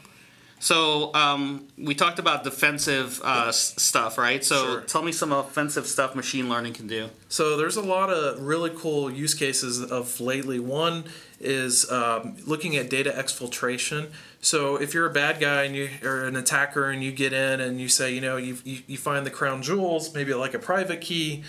So 0.61 1.15
um, 1.15 1.69
we 1.77 1.95
talked 1.95 2.19
about 2.19 2.43
defensive 2.45 3.21
uh, 3.23 3.53
stuff, 3.53 4.19
right? 4.19 4.45
So 4.45 4.57
Sure. 4.65 4.81
tell 4.83 5.03
me 5.03 5.13
some 5.13 5.33
offensive 5.33 5.87
stuff 5.87 6.15
machine 6.15 6.49
learning 6.49 6.75
can 6.75 6.87
do. 6.87 7.09
So 7.29 7.57
there's 7.57 7.77
a 7.77 7.83
lot 7.83 8.11
of 8.11 8.41
really 8.43 8.71
cool 8.75 9.11
use 9.11 9.35
cases 9.35 9.83
of 9.83 10.21
lately. 10.21 10.59
One 10.59 11.05
is 11.41 11.89
um, 11.91 12.37
looking 12.47 12.77
at 12.77 12.91
data 12.91 13.11
exfiltration. 13.17 14.09
So 14.41 14.77
if 14.77 14.95
you're 14.95 15.07
a 15.07 15.13
bad 15.13 15.41
guy 15.41 15.65
and 15.65 15.77
you 15.77 15.89
are 16.03 16.25
an 16.25 16.35
attacker 16.37 16.91
and 16.91 17.03
you 17.03 17.13
get 17.13 17.33
in 17.33 17.61
and 17.61 17.81
you 17.81 17.89
say, 17.89 18.13
you 18.13 18.21
know, 18.21 18.37
you, 18.37 18.57
you 18.65 18.97
find 18.97 19.25
the 19.25 19.31
crown 19.31 19.63
jewels, 19.63 20.15
maybe 20.15 20.35
like 20.35 20.55
a 20.55 20.59
private 20.59 21.01
key, 21.01 21.45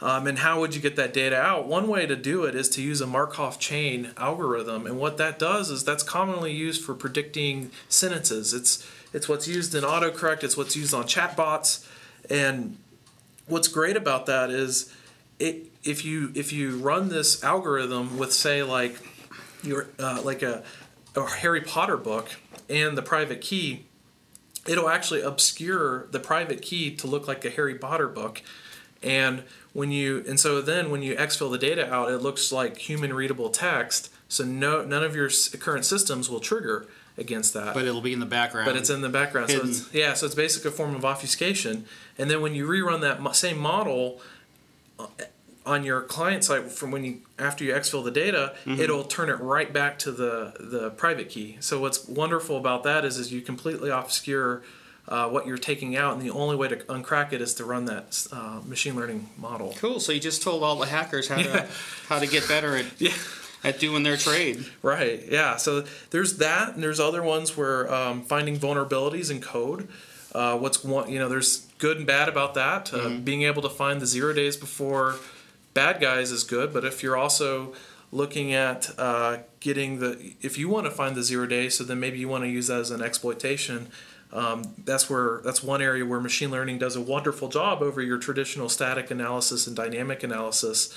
um, 0.00 0.26
and 0.26 0.38
how 0.38 0.60
would 0.60 0.74
you 0.74 0.80
get 0.80 0.96
that 0.96 1.12
data 1.12 1.36
out? 1.36 1.66
One 1.66 1.88
way 1.88 2.06
to 2.06 2.14
do 2.14 2.44
it 2.44 2.54
is 2.54 2.68
to 2.70 2.82
use 2.82 3.00
a 3.00 3.06
Markov 3.06 3.58
chain 3.58 4.12
algorithm, 4.16 4.86
and 4.86 4.98
what 4.98 5.16
that 5.18 5.38
does 5.38 5.70
is 5.70 5.84
that's 5.84 6.02
commonly 6.02 6.52
used 6.52 6.84
for 6.84 6.94
predicting 6.94 7.70
sentences. 7.88 8.54
It's 8.54 8.88
it's 9.12 9.28
what's 9.28 9.48
used 9.48 9.74
in 9.74 9.82
autocorrect. 9.84 10.44
It's 10.44 10.56
what's 10.56 10.76
used 10.76 10.94
on 10.94 11.04
chatbots, 11.04 11.86
and 12.30 12.76
what's 13.46 13.68
great 13.68 13.96
about 13.96 14.26
that 14.26 14.50
is 14.50 14.92
it 15.38 15.66
if 15.84 16.04
you 16.04 16.30
if 16.34 16.52
you 16.52 16.76
run 16.78 17.08
this 17.08 17.42
algorithm 17.42 18.18
with 18.18 18.32
say 18.32 18.62
like 18.62 18.96
your 19.62 19.88
uh, 19.98 20.20
like 20.24 20.42
a, 20.42 20.62
a 21.16 21.26
Harry 21.26 21.60
Potter 21.60 21.96
book 21.96 22.28
and 22.68 22.96
the 22.96 23.02
private 23.02 23.40
key, 23.40 23.86
it'll 24.66 24.88
actually 24.88 25.22
obscure 25.22 26.06
the 26.10 26.20
private 26.20 26.62
key 26.62 26.94
to 26.96 27.06
look 27.06 27.26
like 27.26 27.44
a 27.44 27.50
Harry 27.50 27.74
Potter 27.74 28.08
book, 28.08 28.42
and 29.02 29.42
when 29.72 29.90
you 29.92 30.24
and 30.28 30.38
so 30.40 30.60
then 30.60 30.90
when 30.90 31.02
you 31.02 31.14
exfil 31.16 31.50
the 31.50 31.58
data 31.58 31.92
out, 31.92 32.10
it 32.10 32.18
looks 32.18 32.50
like 32.52 32.78
human 32.78 33.12
readable 33.14 33.50
text. 33.50 34.10
So 34.28 34.44
no 34.44 34.84
none 34.84 35.04
of 35.04 35.14
your 35.14 35.30
current 35.58 35.84
systems 35.84 36.28
will 36.28 36.40
trigger 36.40 36.86
against 37.16 37.52
that 37.54 37.74
But 37.74 37.84
it'll 37.84 38.00
be 38.00 38.12
in 38.12 38.20
the 38.20 38.26
background. 38.26 38.66
but 38.66 38.76
it's 38.76 38.90
in 38.90 39.00
the 39.00 39.08
background. 39.08 39.50
So 39.50 39.60
it's, 39.64 39.92
yeah, 39.92 40.14
so 40.14 40.26
it's 40.26 40.34
basically 40.36 40.68
a 40.68 40.72
form 40.72 40.94
of 40.94 41.04
obfuscation. 41.04 41.84
And 42.16 42.30
then 42.30 42.40
when 42.40 42.54
you 42.54 42.64
rerun 42.66 43.00
that 43.00 43.34
same 43.34 43.58
model 43.58 44.20
uh, 45.00 45.06
on 45.66 45.82
your 45.84 46.00
client 46.02 46.44
side 46.44 46.70
from 46.70 46.90
when 46.92 47.04
you 47.04 47.18
after 47.38 47.64
you 47.64 47.72
exfil 47.72 48.02
the 48.04 48.10
data, 48.10 48.54
Mm-hmm. 48.64 48.80
it'll 48.80 49.04
turn 49.04 49.28
it 49.30 49.38
right 49.40 49.72
back 49.72 49.98
to 50.00 50.12
the 50.12 50.54
the 50.60 50.90
private 50.90 51.28
key. 51.28 51.56
So 51.60 51.80
what's 51.80 52.06
wonderful 52.08 52.56
about 52.56 52.82
that 52.84 53.04
is 53.04 53.18
is 53.18 53.32
you 53.32 53.40
completely 53.42 53.90
obscure 53.90 54.62
uh, 55.08 55.28
what 55.28 55.46
you're 55.46 55.58
taking 55.58 55.96
out, 55.96 56.12
and 56.14 56.22
the 56.22 56.30
only 56.30 56.54
way 56.56 56.68
to 56.68 56.76
uncrack 56.76 57.32
it 57.32 57.40
is 57.40 57.54
to 57.54 57.64
run 57.64 57.86
that 57.86 58.26
uh, 58.30 58.60
machine 58.66 58.94
learning 58.94 59.28
model. 59.38 59.74
cool. 59.78 59.98
So 60.00 60.12
you 60.12 60.20
just 60.20 60.42
told 60.42 60.62
all 60.62 60.76
the 60.76 60.86
hackers 60.86 61.28
how 61.28 61.38
Yeah. 61.38 61.52
to 61.52 61.68
how 62.08 62.18
to 62.18 62.26
get 62.26 62.46
better 62.46 62.76
at 62.76 62.86
Yeah. 62.98 63.14
at 63.64 63.78
doing 63.80 64.02
their 64.02 64.16
trade. 64.16 64.64
Right. 64.82 65.24
Yeah. 65.30 65.56
So 65.56 65.84
there's 66.10 66.36
that, 66.38 66.74
and 66.74 66.82
there's 66.82 67.00
other 67.00 67.22
ones 67.22 67.56
where 67.56 67.92
um, 67.92 68.22
finding 68.22 68.58
vulnerabilities 68.58 69.30
in 69.30 69.40
code. 69.40 69.88
Uh, 70.34 70.58
what's 70.58 70.84
one? 70.84 71.10
You 71.10 71.18
know, 71.18 71.28
there's 71.30 71.66
good 71.78 71.96
and 71.96 72.06
bad 72.06 72.28
about 72.28 72.52
that. 72.54 72.92
Uh, 72.92 73.08
Being 73.24 73.42
able 73.44 73.62
to 73.62 73.70
find 73.70 74.00
the 74.00 74.06
zero 74.06 74.32
days 74.34 74.56
before 74.58 75.16
bad 75.74 76.00
guys 76.00 76.30
is 76.30 76.44
good, 76.44 76.72
but 76.72 76.84
if 76.84 77.02
you're 77.02 77.16
also 77.16 77.72
looking 78.12 78.52
at 78.52 78.90
uh, 78.98 79.38
getting 79.60 79.98
the, 80.00 80.34
if 80.42 80.56
you 80.58 80.68
want 80.68 80.84
to 80.86 80.90
find 80.90 81.14
the 81.14 81.22
zero 81.22 81.46
day 81.46 81.68
so 81.68 81.84
then 81.84 82.00
maybe 82.00 82.18
you 82.18 82.26
want 82.28 82.42
to 82.44 82.48
use 82.48 82.66
that 82.68 82.80
as 82.80 82.90
an 82.90 83.02
exploitation. 83.02 83.88
Um, 84.32 84.74
that's 84.84 85.08
where 85.08 85.40
that's 85.42 85.62
one 85.62 85.80
area 85.80 86.04
where 86.04 86.20
machine 86.20 86.50
learning 86.50 86.78
does 86.78 86.96
a 86.96 87.00
wonderful 87.00 87.48
job 87.48 87.82
over 87.82 88.02
your 88.02 88.18
traditional 88.18 88.68
static 88.68 89.10
analysis 89.10 89.66
and 89.66 89.74
dynamic 89.74 90.22
analysis 90.22 90.96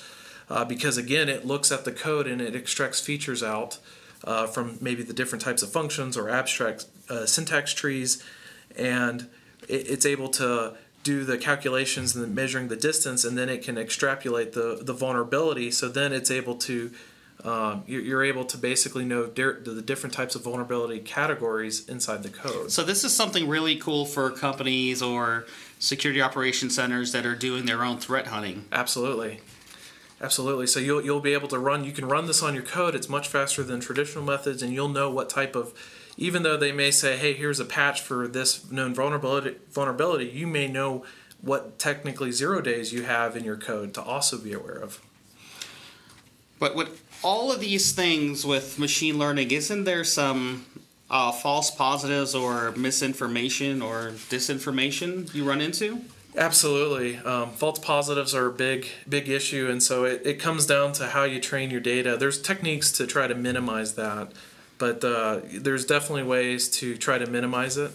uh, 0.50 0.66
because 0.66 0.98
again 0.98 1.30
it 1.30 1.46
looks 1.46 1.72
at 1.72 1.86
the 1.86 1.94
code 1.94 2.28
and 2.28 2.42
it 2.42 2.58
extracts 2.58 3.00
features 3.00 3.42
out 3.42 3.80
uh, 4.24 4.48
from 4.48 4.78
maybe 4.82 5.04
the 5.04 5.14
different 5.14 5.44
types 5.44 5.64
of 5.64 5.72
functions 5.72 6.18
or 6.18 6.30
abstract 6.30 6.86
uh, 7.10 7.26
syntax 7.26 7.74
trees. 7.74 8.24
And 8.78 9.28
it, 9.68 9.90
it's 9.90 10.06
able 10.06 10.30
to 10.30 10.74
do 11.04 11.24
the 11.24 11.38
calculations 11.38 12.16
and 12.16 12.36
measuring 12.36 12.68
the 12.68 12.76
distance 12.76 13.26
and 13.26 13.38
then 13.38 13.50
it 13.50 13.64
can 13.64 13.78
extrapolate 13.78 14.54
the, 14.54 14.80
the 14.82 14.94
vulnerability. 14.94 15.72
So 15.72 15.90
then 15.90 16.14
it's 16.14 16.30
able 16.30 16.56
to 16.56 16.92
um, 17.44 17.84
you're, 17.88 18.02
you're 18.02 18.24
able 18.24 18.46
to 18.46 18.58
basically 18.58 19.04
know 19.04 19.26
the 19.26 19.84
different 19.86 20.14
types 20.14 20.36
of 20.36 20.44
vulnerability 20.44 21.00
categories 21.00 21.88
inside 21.90 22.24
the 22.24 22.30
code 22.30 22.72
So 22.72 22.84
this 22.84 23.04
is 23.04 23.16
something 23.16 23.48
really 23.48 23.76
cool 23.76 24.06
for 24.06 24.30
companies 24.30 25.02
or 25.02 25.46
security 25.80 26.22
operation 26.22 26.70
centers 26.70 27.12
that 27.14 27.26
are 27.26 27.36
doing 27.36 27.66
their 27.66 27.84
own 27.84 27.98
threat 27.98 28.28
hunting. 28.28 28.66
Absolutely. 28.72 29.40
Absolutely. 30.22 30.68
So 30.68 30.80
you'll 30.80 31.04
you'll 31.04 31.20
be 31.20 31.34
able 31.34 31.48
to 31.48 31.58
run 31.58 31.84
you 31.84 31.92
can 31.92 32.06
run 32.06 32.28
this 32.28 32.44
on 32.44 32.54
your 32.54 32.64
code. 32.64 32.94
It's 32.94 33.10
much 33.10 33.28
faster 33.28 33.64
than 33.64 33.80
traditional 33.80 34.24
methods 34.24 34.62
and 34.62 34.72
you'll 34.72 34.90
know 34.90 35.10
what 35.10 35.30
type 35.30 35.56
of 35.56 35.74
even 36.18 36.44
though 36.44 36.58
they 36.58 36.72
may 36.72 36.92
say, 36.92 37.18
"Hey, 37.18 37.34
here's 37.34 37.60
a 37.60 37.66
patch 37.66 38.02
for 38.02 38.28
this 38.28 38.70
known 38.70 38.94
vulnerability 38.94 39.56
vulnerability," 39.72 40.26
you 40.26 40.46
may 40.46 40.68
know 40.68 41.04
what 41.42 41.80
technically 41.80 42.32
zero 42.32 42.62
days 42.62 42.94
you 42.94 43.04
have 43.04 43.36
in 43.36 43.44
your 43.44 43.56
code 43.56 43.96
to 43.96 44.02
also 44.02 44.38
be 44.38 44.54
aware 44.54 44.76
of. 44.76 45.02
But 46.60 46.76
with 46.76 47.01
all 47.24 47.52
of 47.52 47.60
these 47.60 47.92
things 47.92 48.46
with 48.46 48.80
machine 48.80 49.18
learning, 49.18 49.52
isn't 49.52 49.84
there 49.84 50.04
some 50.04 50.66
uh, 51.10 51.32
false 51.32 51.72
positives 51.72 52.34
or 52.34 52.72
misinformation 52.72 53.82
or 53.82 54.12
disinformation 54.30 55.34
you 55.34 55.44
run 55.44 55.62
into? 55.62 56.02
Absolutely. 56.38 57.18
Um, 57.18 57.52
false 57.52 57.80
positives 57.80 58.34
are 58.34 58.48
a 58.48 58.52
big, 58.52 58.88
big 59.08 59.28
issue, 59.28 59.68
and 59.70 59.84
so 59.84 60.06
it, 60.06 60.22
it 60.26 60.40
comes 60.40 60.66
down 60.66 60.94
to 60.94 61.08
how 61.08 61.24
you 61.26 61.42
train 61.42 61.70
your 61.70 61.82
data. 61.82 62.16
There's 62.16 62.42
techniques 62.42 62.92
to 62.94 63.06
try 63.06 63.28
to 63.28 63.36
minimize 63.36 63.96
that, 63.96 64.32
but 64.78 65.04
uh, 65.04 65.42
there's 65.52 65.86
definitely 65.86 66.24
ways 66.24 66.70
to 66.70 66.96
try 66.96 67.18
to 67.18 67.28
minimize 67.28 67.78
it. 67.78 67.92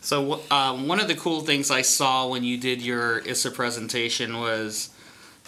So 0.00 0.42
uh, 0.50 0.76
one 0.76 1.00
of 1.00 1.08
the 1.08 1.14
cool 1.14 1.40
things 1.40 1.70
I 1.70 1.82
saw 1.82 2.26
when 2.28 2.44
you 2.44 2.58
did 2.58 2.82
your 2.82 3.18
ISA 3.20 3.50
presentation 3.50 4.38
was 4.38 4.90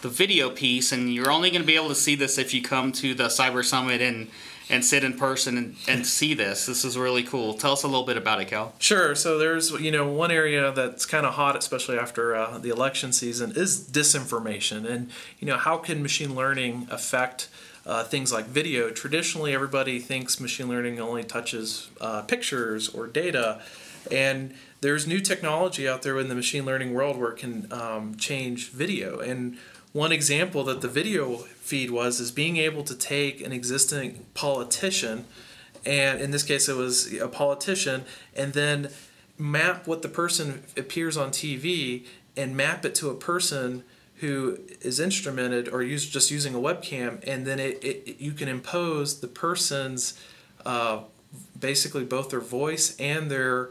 the 0.06 0.12
video 0.12 0.50
piece, 0.50 0.92
and 0.92 1.12
you're 1.12 1.32
only 1.32 1.50
going 1.50 1.62
to 1.62 1.66
be 1.66 1.74
able 1.74 1.88
to 1.88 1.94
see 1.94 2.14
this 2.14 2.38
if 2.38 2.54
you 2.54 2.62
come 2.62 2.92
to 2.92 3.12
the 3.12 3.24
Cyber 3.24 3.64
Summit 3.64 4.00
and 4.00 4.28
and 4.68 4.84
sit 4.84 5.04
in 5.04 5.16
person 5.16 5.56
and, 5.56 5.76
and 5.86 6.04
see 6.04 6.34
this. 6.34 6.66
This 6.66 6.84
is 6.84 6.98
really 6.98 7.22
cool. 7.22 7.54
Tell 7.54 7.72
us 7.72 7.84
a 7.84 7.86
little 7.86 8.04
bit 8.04 8.16
about 8.16 8.40
it, 8.40 8.48
Cal. 8.48 8.74
Sure. 8.80 9.14
So 9.14 9.38
there's 9.38 9.70
you 9.72 9.90
know 9.90 10.08
one 10.08 10.30
area 10.30 10.70
that's 10.70 11.04
kind 11.06 11.26
of 11.26 11.34
hot, 11.34 11.56
especially 11.56 11.98
after 11.98 12.36
uh, 12.36 12.58
the 12.58 12.68
election 12.68 13.12
season, 13.12 13.52
is 13.56 13.80
disinformation, 13.80 14.88
and 14.88 15.10
you 15.40 15.46
know 15.48 15.56
how 15.56 15.76
can 15.76 16.02
machine 16.02 16.36
learning 16.36 16.86
affect 16.88 17.48
uh, 17.84 18.04
things 18.04 18.32
like 18.32 18.46
video? 18.46 18.90
Traditionally, 18.90 19.52
everybody 19.52 19.98
thinks 19.98 20.38
machine 20.38 20.68
learning 20.68 21.00
only 21.00 21.24
touches 21.24 21.88
uh, 22.00 22.22
pictures 22.22 22.88
or 22.88 23.08
data, 23.08 23.60
and 24.10 24.54
there's 24.80 25.06
new 25.06 25.20
technology 25.20 25.88
out 25.88 26.02
there 26.02 26.18
in 26.18 26.28
the 26.28 26.34
machine 26.34 26.64
learning 26.64 26.94
world 26.94 27.16
where 27.16 27.32
it 27.32 27.38
can 27.38 27.66
um, 27.72 28.14
change 28.16 28.70
video. 28.70 29.18
And 29.18 29.58
one 29.96 30.12
example 30.12 30.62
that 30.62 30.82
the 30.82 30.88
video 30.88 31.36
feed 31.36 31.90
was 31.90 32.20
is 32.20 32.30
being 32.30 32.58
able 32.58 32.84
to 32.84 32.94
take 32.94 33.40
an 33.40 33.50
existing 33.50 34.26
politician 34.34 35.24
and 35.86 36.20
in 36.20 36.30
this 36.32 36.42
case 36.42 36.68
it 36.68 36.76
was 36.76 37.10
a 37.14 37.28
politician 37.28 38.04
and 38.34 38.52
then 38.52 38.90
map 39.38 39.86
what 39.86 40.02
the 40.02 40.08
person 40.08 40.62
appears 40.76 41.16
on 41.16 41.30
TV 41.30 42.04
and 42.36 42.54
map 42.54 42.84
it 42.84 42.94
to 42.94 43.08
a 43.08 43.14
person 43.14 43.82
who 44.16 44.58
is 44.82 45.00
instrumented 45.00 45.72
or 45.72 45.82
use 45.82 46.06
just 46.06 46.30
using 46.30 46.54
a 46.54 46.58
webcam 46.58 47.18
and 47.26 47.46
then 47.46 47.58
it, 47.58 47.82
it 47.82 48.20
you 48.20 48.32
can 48.32 48.48
impose 48.48 49.20
the 49.20 49.28
person's 49.28 50.20
uh, 50.66 51.00
basically 51.58 52.04
both 52.04 52.28
their 52.28 52.40
voice 52.40 52.94
and 53.00 53.30
their 53.30 53.70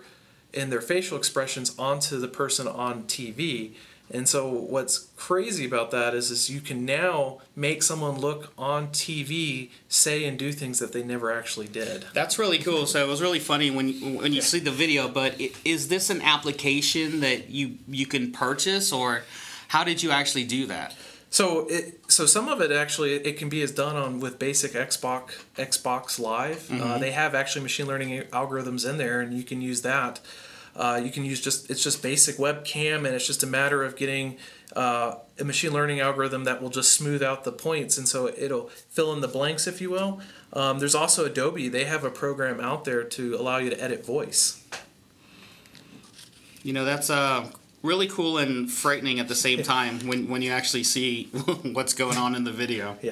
and 0.55 0.71
their 0.71 0.81
facial 0.81 1.19
expressions 1.19 1.77
onto 1.77 2.19
the 2.19 2.27
person 2.27 2.67
on 2.67 3.03
TV 3.03 3.75
and 4.13 4.27
so 4.29 4.47
what's 4.47 5.07
crazy 5.17 5.65
about 5.65 5.91
that 5.91 6.13
is, 6.13 6.29
is 6.31 6.49
you 6.49 6.61
can 6.61 6.85
now 6.85 7.39
make 7.55 7.81
someone 7.83 8.17
look 8.19 8.53
on 8.57 8.89
TV, 8.89 9.69
say 9.89 10.25
and 10.25 10.37
do 10.37 10.51
things 10.51 10.79
that 10.79 10.93
they 10.93 11.03
never 11.03 11.31
actually 11.31 11.67
did. 11.67 12.05
That's 12.13 12.37
really 12.37 12.59
cool. 12.59 12.85
So 12.85 13.03
it 13.03 13.07
was 13.07 13.21
really 13.21 13.39
funny 13.39 13.71
when 13.71 13.89
you, 13.89 14.17
when 14.19 14.31
you 14.33 14.41
see 14.41 14.59
the 14.59 14.71
video. 14.71 15.07
But 15.07 15.35
i- 15.41 15.51
is 15.65 15.87
this 15.87 16.09
an 16.09 16.21
application 16.21 17.19
that 17.21 17.49
you 17.49 17.77
you 17.87 18.05
can 18.05 18.31
purchase, 18.31 18.93
or 18.93 19.23
how 19.69 19.83
did 19.83 20.03
you 20.03 20.11
actually 20.11 20.43
do 20.45 20.67
that? 20.67 20.93
So 21.31 21.67
it 21.67 21.99
so 22.07 22.25
some 22.25 22.47
of 22.47 22.61
it 22.61 22.71
actually 22.71 23.13
it 23.15 23.37
can 23.37 23.49
be 23.49 23.61
as 23.61 23.71
done 23.71 23.95
on 23.97 24.19
with 24.19 24.37
basic 24.39 24.71
Xbox 24.73 25.31
Xbox 25.57 26.17
Live. 26.19 26.71
Uh, 26.71 26.97
they 26.99 27.11
have 27.11 27.33
actually 27.35 27.63
machine 27.63 27.87
learning 27.87 28.21
algorithms 28.31 28.87
in 28.89 28.97
there, 28.97 29.19
and 29.19 29.33
you 29.33 29.43
can 29.43 29.61
use 29.61 29.81
that. 29.81 30.19
Uh, 30.75 30.99
you 31.03 31.09
can 31.09 31.23
use 31.23 31.39
just 31.39 31.69
it's 31.69 31.83
just 31.83 32.03
basic 32.03 32.35
webcam, 32.37 32.97
and 32.97 33.07
it's 33.07 33.25
just 33.25 33.43
a 33.43 33.47
matter 33.47 33.83
of 33.83 33.95
getting 33.95 34.37
uh, 34.75 35.15
a 35.39 35.43
machine 35.43 35.71
learning 35.71 35.99
algorithm 35.99 36.43
that 36.43 36.61
will 36.61 36.69
just 36.69 36.93
smooth 36.93 37.23
out 37.23 37.43
the 37.43 37.51
points, 37.51 37.97
and 37.97 38.07
so 38.07 38.27
it'll 38.27 38.67
fill 38.89 39.13
in 39.13 39.21
the 39.21 39.27
blanks, 39.27 39.67
if 39.67 39.79
you 39.79 39.89
will. 39.89 40.19
Um, 40.53 40.79
there's 40.79 40.95
also 40.95 41.25
Adobe; 41.25 41.69
they 41.69 41.85
have 41.85 42.03
a 42.03 42.09
program 42.09 42.59
out 42.59 42.83
there 42.85 43.03
to 43.03 43.35
allow 43.35 43.57
you 43.57 43.69
to 43.69 43.81
edit 43.81 44.05
voice. 44.05 44.65
You 46.61 46.73
know, 46.73 46.83
that's 46.83 47.09
uh, 47.09 47.47
really 47.83 48.07
cool 48.07 48.37
and 48.37 48.69
frightening 48.69 49.19
at 49.19 49.27
the 49.27 49.35
same 49.35 49.61
time 49.63 49.99
when, 50.07 50.27
when 50.27 50.41
you 50.41 50.51
actually 50.51 50.83
see 50.83 51.25
what's 51.73 51.93
going 51.93 52.17
on 52.17 52.35
in 52.35 52.43
the 52.43 52.51
video. 52.51 52.97
Yeah. 53.01 53.11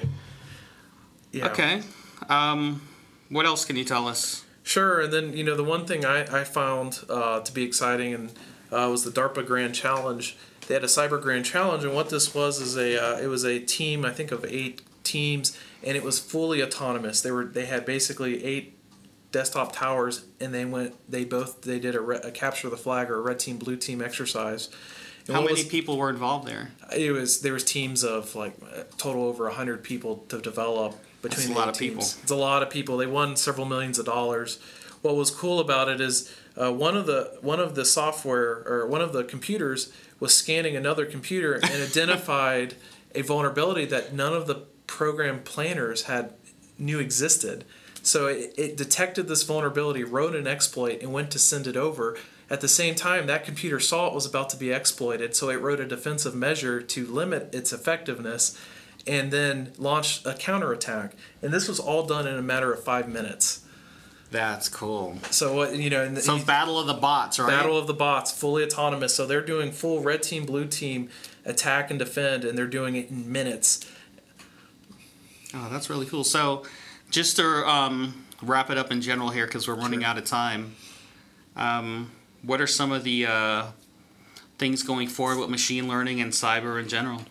Yeah. 1.32 1.48
Okay. 1.48 1.82
Um, 2.30 2.82
what 3.30 3.46
else 3.46 3.66
can 3.66 3.76
you 3.76 3.84
tell 3.84 4.08
us? 4.08 4.43
Sure, 4.64 5.02
and 5.02 5.12
then 5.14 5.34
you 5.36 5.44
know 5.44 5.56
the 5.56 5.64
one 5.64 5.86
thing 5.86 6.06
I, 6.06 6.22
I 6.42 6.44
found 6.46 7.02
uh, 7.10 7.42
to 7.42 7.52
be 7.54 7.64
exciting 7.64 8.14
and 8.14 8.30
uh, 8.72 8.88
was 8.90 9.04
the 9.04 9.12
DARPA 9.12 9.46
Grand 9.46 9.76
Challenge. 9.76 10.36
They 10.68 10.74
had 10.74 10.84
a 10.84 10.88
Cyber 10.88 11.22
Grand 11.22 11.44
Challenge, 11.46 11.84
and 11.84 11.94
what 11.94 12.10
this 12.10 12.34
was 12.34 12.62
is 12.62 12.78
a 12.78 12.98
uh, 12.98 13.20
it 13.20 13.28
was 13.28 13.44
a 13.44 13.60
team 13.60 14.06
I 14.06 14.12
think 14.12 14.32
of 14.32 14.46
eight 14.46 14.82
teams, 15.04 15.58
and 15.84 15.98
it 15.98 16.04
was 16.04 16.18
fully 16.20 16.64
autonomous. 16.64 17.22
They 17.22 17.32
were 17.32 17.46
they 17.46 17.66
had 17.66 17.86
basically 17.86 18.44
eight 18.46 18.78
desktop 19.34 19.74
towers, 19.74 20.24
and 20.40 20.54
they 20.54 20.64
went 20.64 20.96
they 21.12 21.26
both 21.26 21.64
they 21.64 21.80
did 21.80 21.96
a, 21.96 22.02
re, 22.02 22.18
a 22.24 22.32
capture 22.32 22.70
the 22.70 22.78
flag 22.78 23.10
or 23.12 23.16
a 23.18 23.22
red 23.22 23.40
team 23.40 23.58
blue 23.58 23.76
team 23.76 24.02
exercise. 24.02 24.70
And 25.28 25.36
How 25.36 25.42
many 25.42 25.54
was- 25.56 25.66
people 25.66 25.98
were 25.98 26.10
involved 26.10 26.48
there? 26.48 26.72
it 26.96 27.12
was 27.12 27.42
there 27.42 27.54
was 27.54 27.66
teams 27.66 28.04
of 28.06 28.34
like 28.36 28.54
total 28.98 29.26
over 29.26 29.46
100 29.46 29.84
people 29.84 30.18
to 30.30 30.40
develop 30.40 30.96
between 31.24 31.52
a 31.52 31.56
lot 31.56 31.70
of 31.70 31.78
people. 31.78 32.02
teams. 32.02 32.20
It's 32.22 32.32
a 32.32 32.36
lot 32.36 32.62
of 32.62 32.70
people. 32.70 32.98
They 32.98 33.08
won 33.08 33.36
several 33.36 33.66
millions 33.66 33.98
of 33.98 34.06
dollars. 34.06 34.60
What 35.02 35.16
was 35.16 35.32
cool 35.32 35.60
about 35.60 35.90
it 35.90 36.00
is 36.00 36.34
uh, 36.56 36.72
one 36.72 36.96
of 36.96 37.08
the 37.08 37.38
one 37.42 37.60
of 37.60 37.74
the 37.74 37.86
software 37.86 38.64
or 38.68 38.86
one 38.86 39.02
of 39.02 39.14
the 39.14 39.24
computers 39.24 39.92
was 40.20 40.36
scanning 40.36 40.76
another 40.76 41.06
computer 41.06 41.54
and 41.54 41.66
identified 41.72 42.76
a 43.16 43.22
vulnerability 43.22 43.86
that 43.86 44.14
none 44.14 44.34
of 44.34 44.48
the 44.48 44.56
program 44.86 45.42
planners 45.42 46.04
had 46.04 46.34
knew 46.78 47.00
existed. 47.00 47.66
So 48.02 48.28
it, 48.28 48.54
it 48.58 48.78
detected 48.78 49.28
this 49.28 49.44
vulnerability, 49.44 50.04
wrote 50.04 50.36
an 50.36 50.46
exploit, 50.46 51.02
and 51.02 51.14
went 51.14 51.32
to 51.32 51.40
send 51.40 51.68
it 51.68 51.78
over. 51.78 52.18
At 52.50 52.60
the 52.60 52.68
same 52.68 52.96
time, 52.96 53.28
that 53.28 53.46
computer 53.46 53.80
saw 53.80 54.08
it 54.08 54.14
was 54.14 54.26
about 54.26 54.50
to 54.50 54.58
be 54.58 54.72
exploited, 54.72 55.36
so 55.36 55.50
it 55.50 55.62
wrote 55.62 55.80
a 55.80 55.88
defensive 55.88 56.36
measure 56.36 56.82
to 56.82 57.06
limit 57.06 57.56
its 57.56 57.72
effectiveness 57.72 58.58
and 59.06 59.32
then 59.32 59.74
launched 59.78 60.26
a 60.26 60.34
counterattack. 60.34 61.14
And 61.42 61.54
this 61.54 61.68
was 61.68 61.80
all 61.80 62.06
done 62.06 62.28
in 62.28 62.36
a 62.36 62.42
matter 62.42 62.72
of 62.72 62.84
five 62.84 63.08
minutes. 63.10 63.62
That's 64.32 64.68
cool. 64.68 65.18
So, 65.30 65.56
what 65.56 65.76
you 65.76 65.92
know, 65.92 66.04
and 66.04 66.18
So 66.18 66.40
Battle 66.40 66.80
of 66.80 66.88
the 66.88 66.96
Bots, 66.96 67.38
right? 67.38 67.48
Battle 67.50 67.78
of 67.78 67.86
the 67.86 67.94
Bots, 67.94 68.32
fully 68.32 68.64
autonomous. 68.64 69.14
So 69.14 69.28
they're 69.28 69.46
doing 69.46 69.72
full 69.72 70.02
red 70.02 70.24
team, 70.24 70.46
blue 70.46 70.66
team 70.66 71.10
attack 71.46 71.92
and 71.92 72.00
defend, 72.00 72.44
and 72.44 72.58
they're 72.58 72.66
doing 72.66 72.96
it 72.96 73.12
in 73.12 73.32
minutes. 73.32 73.86
Oh, 75.54 75.70
that's 75.72 75.88
really 75.90 76.08
cool. 76.08 76.24
So, 76.24 76.64
just 77.12 77.36
to 77.36 77.46
um, 77.70 78.26
wrap 78.42 78.72
it 78.72 78.78
up 78.80 78.92
in 78.92 79.02
general 79.02 79.30
here, 79.30 79.46
because 79.46 79.68
we're 79.68 79.76
running 79.76 80.00
Sure. 80.02 80.10
out 80.10 80.18
of 80.18 80.26
time. 80.26 80.76
Um, 81.56 82.12
what 82.42 82.60
are 82.60 82.66
some 82.66 82.92
of 82.92 83.04
the 83.04 83.28
uh, 83.28 83.66
things 84.58 84.82
going 84.82 85.08
forward 85.10 85.38
with 85.40 85.50
machine 85.50 85.88
learning 85.88 86.22
and 86.22 86.32
cyber 86.32 86.82
in 86.82 86.90
general? 86.90 87.22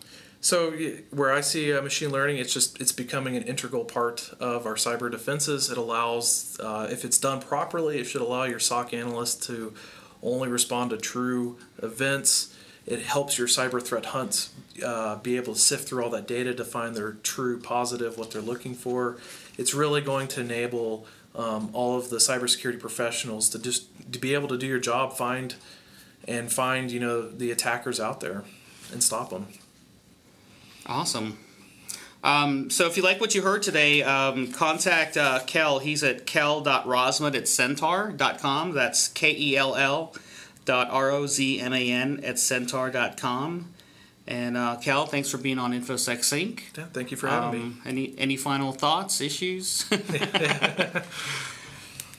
So 0.42 0.72
where 1.10 1.32
I 1.32 1.40
see 1.40 1.72
uh, 1.72 1.80
machine 1.82 2.10
learning, 2.10 2.38
it's 2.38 2.52
just 2.52 2.80
it's 2.80 2.90
becoming 2.90 3.36
an 3.36 3.44
integral 3.44 3.84
part 3.84 4.34
of 4.40 4.66
our 4.66 4.74
cyber 4.74 5.08
defenses. 5.08 5.70
It 5.70 5.78
allows, 5.78 6.58
uh, 6.58 6.88
if 6.90 7.04
it's 7.04 7.16
done 7.16 7.40
properly, 7.40 8.00
it 8.00 8.04
should 8.04 8.22
allow 8.22 8.42
your 8.42 8.58
SOC 8.58 8.92
analyst 8.92 9.44
to 9.44 9.72
only 10.20 10.48
respond 10.48 10.90
to 10.90 10.96
true 10.96 11.58
events. 11.80 12.52
It 12.86 13.02
helps 13.02 13.38
your 13.38 13.46
cyber 13.46 13.80
threat 13.80 14.06
hunts 14.06 14.52
uh, 14.84 15.14
be 15.14 15.36
able 15.36 15.54
to 15.54 15.60
sift 15.60 15.88
through 15.88 16.02
all 16.02 16.10
that 16.10 16.26
data 16.26 16.52
to 16.54 16.64
find 16.64 16.96
their 16.96 17.12
true 17.12 17.60
positive, 17.60 18.18
what 18.18 18.32
they're 18.32 18.42
looking 18.42 18.74
for. 18.74 19.18
It's 19.56 19.74
really 19.74 20.00
going 20.00 20.26
to 20.26 20.40
enable 20.40 21.06
um, 21.36 21.70
all 21.72 21.96
of 21.96 22.10
the 22.10 22.16
cybersecurity 22.16 22.80
professionals 22.80 23.48
to 23.50 23.60
just 23.60 23.86
to 24.12 24.18
be 24.18 24.34
able 24.34 24.48
to 24.48 24.58
do 24.58 24.66
your 24.66 24.80
job, 24.80 25.16
find 25.16 25.54
and 26.26 26.52
find 26.52 26.90
you 26.90 26.98
know 26.98 27.28
the 27.28 27.52
attackers 27.52 28.00
out 28.00 28.18
there, 28.18 28.42
and 28.92 29.04
stop 29.04 29.30
them. 29.30 29.46
Awesome. 30.86 31.38
Um, 32.24 32.70
so 32.70 32.86
if 32.86 32.96
you 32.96 33.02
like 33.02 33.20
what 33.20 33.34
you 33.34 33.42
heard 33.42 33.62
today, 33.62 34.02
um, 34.02 34.52
contact 34.52 35.16
uh, 35.16 35.40
Kell. 35.46 35.80
He's 35.80 36.04
at 36.04 36.26
kell.rozman 36.26 37.34
at 37.34 37.48
centaur.com. 37.48 38.72
That's 38.72 39.08
K 39.08 39.34
E 39.36 39.56
L 39.56 39.74
L 39.74 40.14
dot 40.64 40.88
R 40.90 41.10
O 41.10 41.26
Z 41.26 41.60
M 41.60 41.72
A 41.72 41.90
N 41.90 42.20
at 42.24 42.38
centaur.com. 42.38 43.72
And 44.26 44.56
uh, 44.56 44.76
Kell, 44.76 45.06
thanks 45.06 45.30
for 45.30 45.38
being 45.38 45.58
on 45.58 45.72
InfoSec 45.72 46.22
Sync. 46.22 46.70
Yeah, 46.78 46.84
thank 46.92 47.10
you 47.10 47.16
for 47.16 47.26
having 47.26 47.58
me. 47.58 47.66
Um, 47.66 47.82
any 47.84 48.14
any 48.18 48.36
final 48.36 48.70
thoughts, 48.72 49.20
issues? 49.20 49.84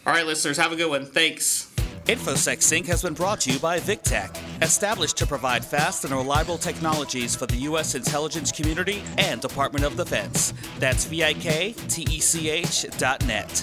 All 0.06 0.12
right, 0.12 0.26
listeners, 0.26 0.58
have 0.58 0.73
a 0.73 0.76
good 0.76 0.89
one. 0.89 1.06
Thanks. 1.06 1.72
InfoSec 2.06 2.62
Sync 2.62 2.86
has 2.88 3.02
been 3.02 3.13
brought 3.13 3.39
to 3.42 3.52
you 3.52 3.60
by 3.60 3.80
VikTech, 3.80 4.38
established 4.62 5.16
to 5.18 5.26
provide 5.26 5.63
fast 5.63 6.04
and 6.04 6.13
reliable 6.13 6.58
technologies 6.58 7.34
for 7.34 7.46
the 7.46 7.56
U.S. 7.56 7.96
intelligence 7.96 8.52
community 8.52 9.02
and 9.18 9.39
Department 9.39 9.86
of 9.86 9.96
Defense. 9.96 10.54
That's 10.80 11.06
V 11.06 11.24
I 11.24 11.34
K 11.34 11.72
T 11.88 12.06
E 12.10 12.20
C 12.20 12.50
H 12.50 12.86
dot 12.98 13.26
net. 13.26 13.62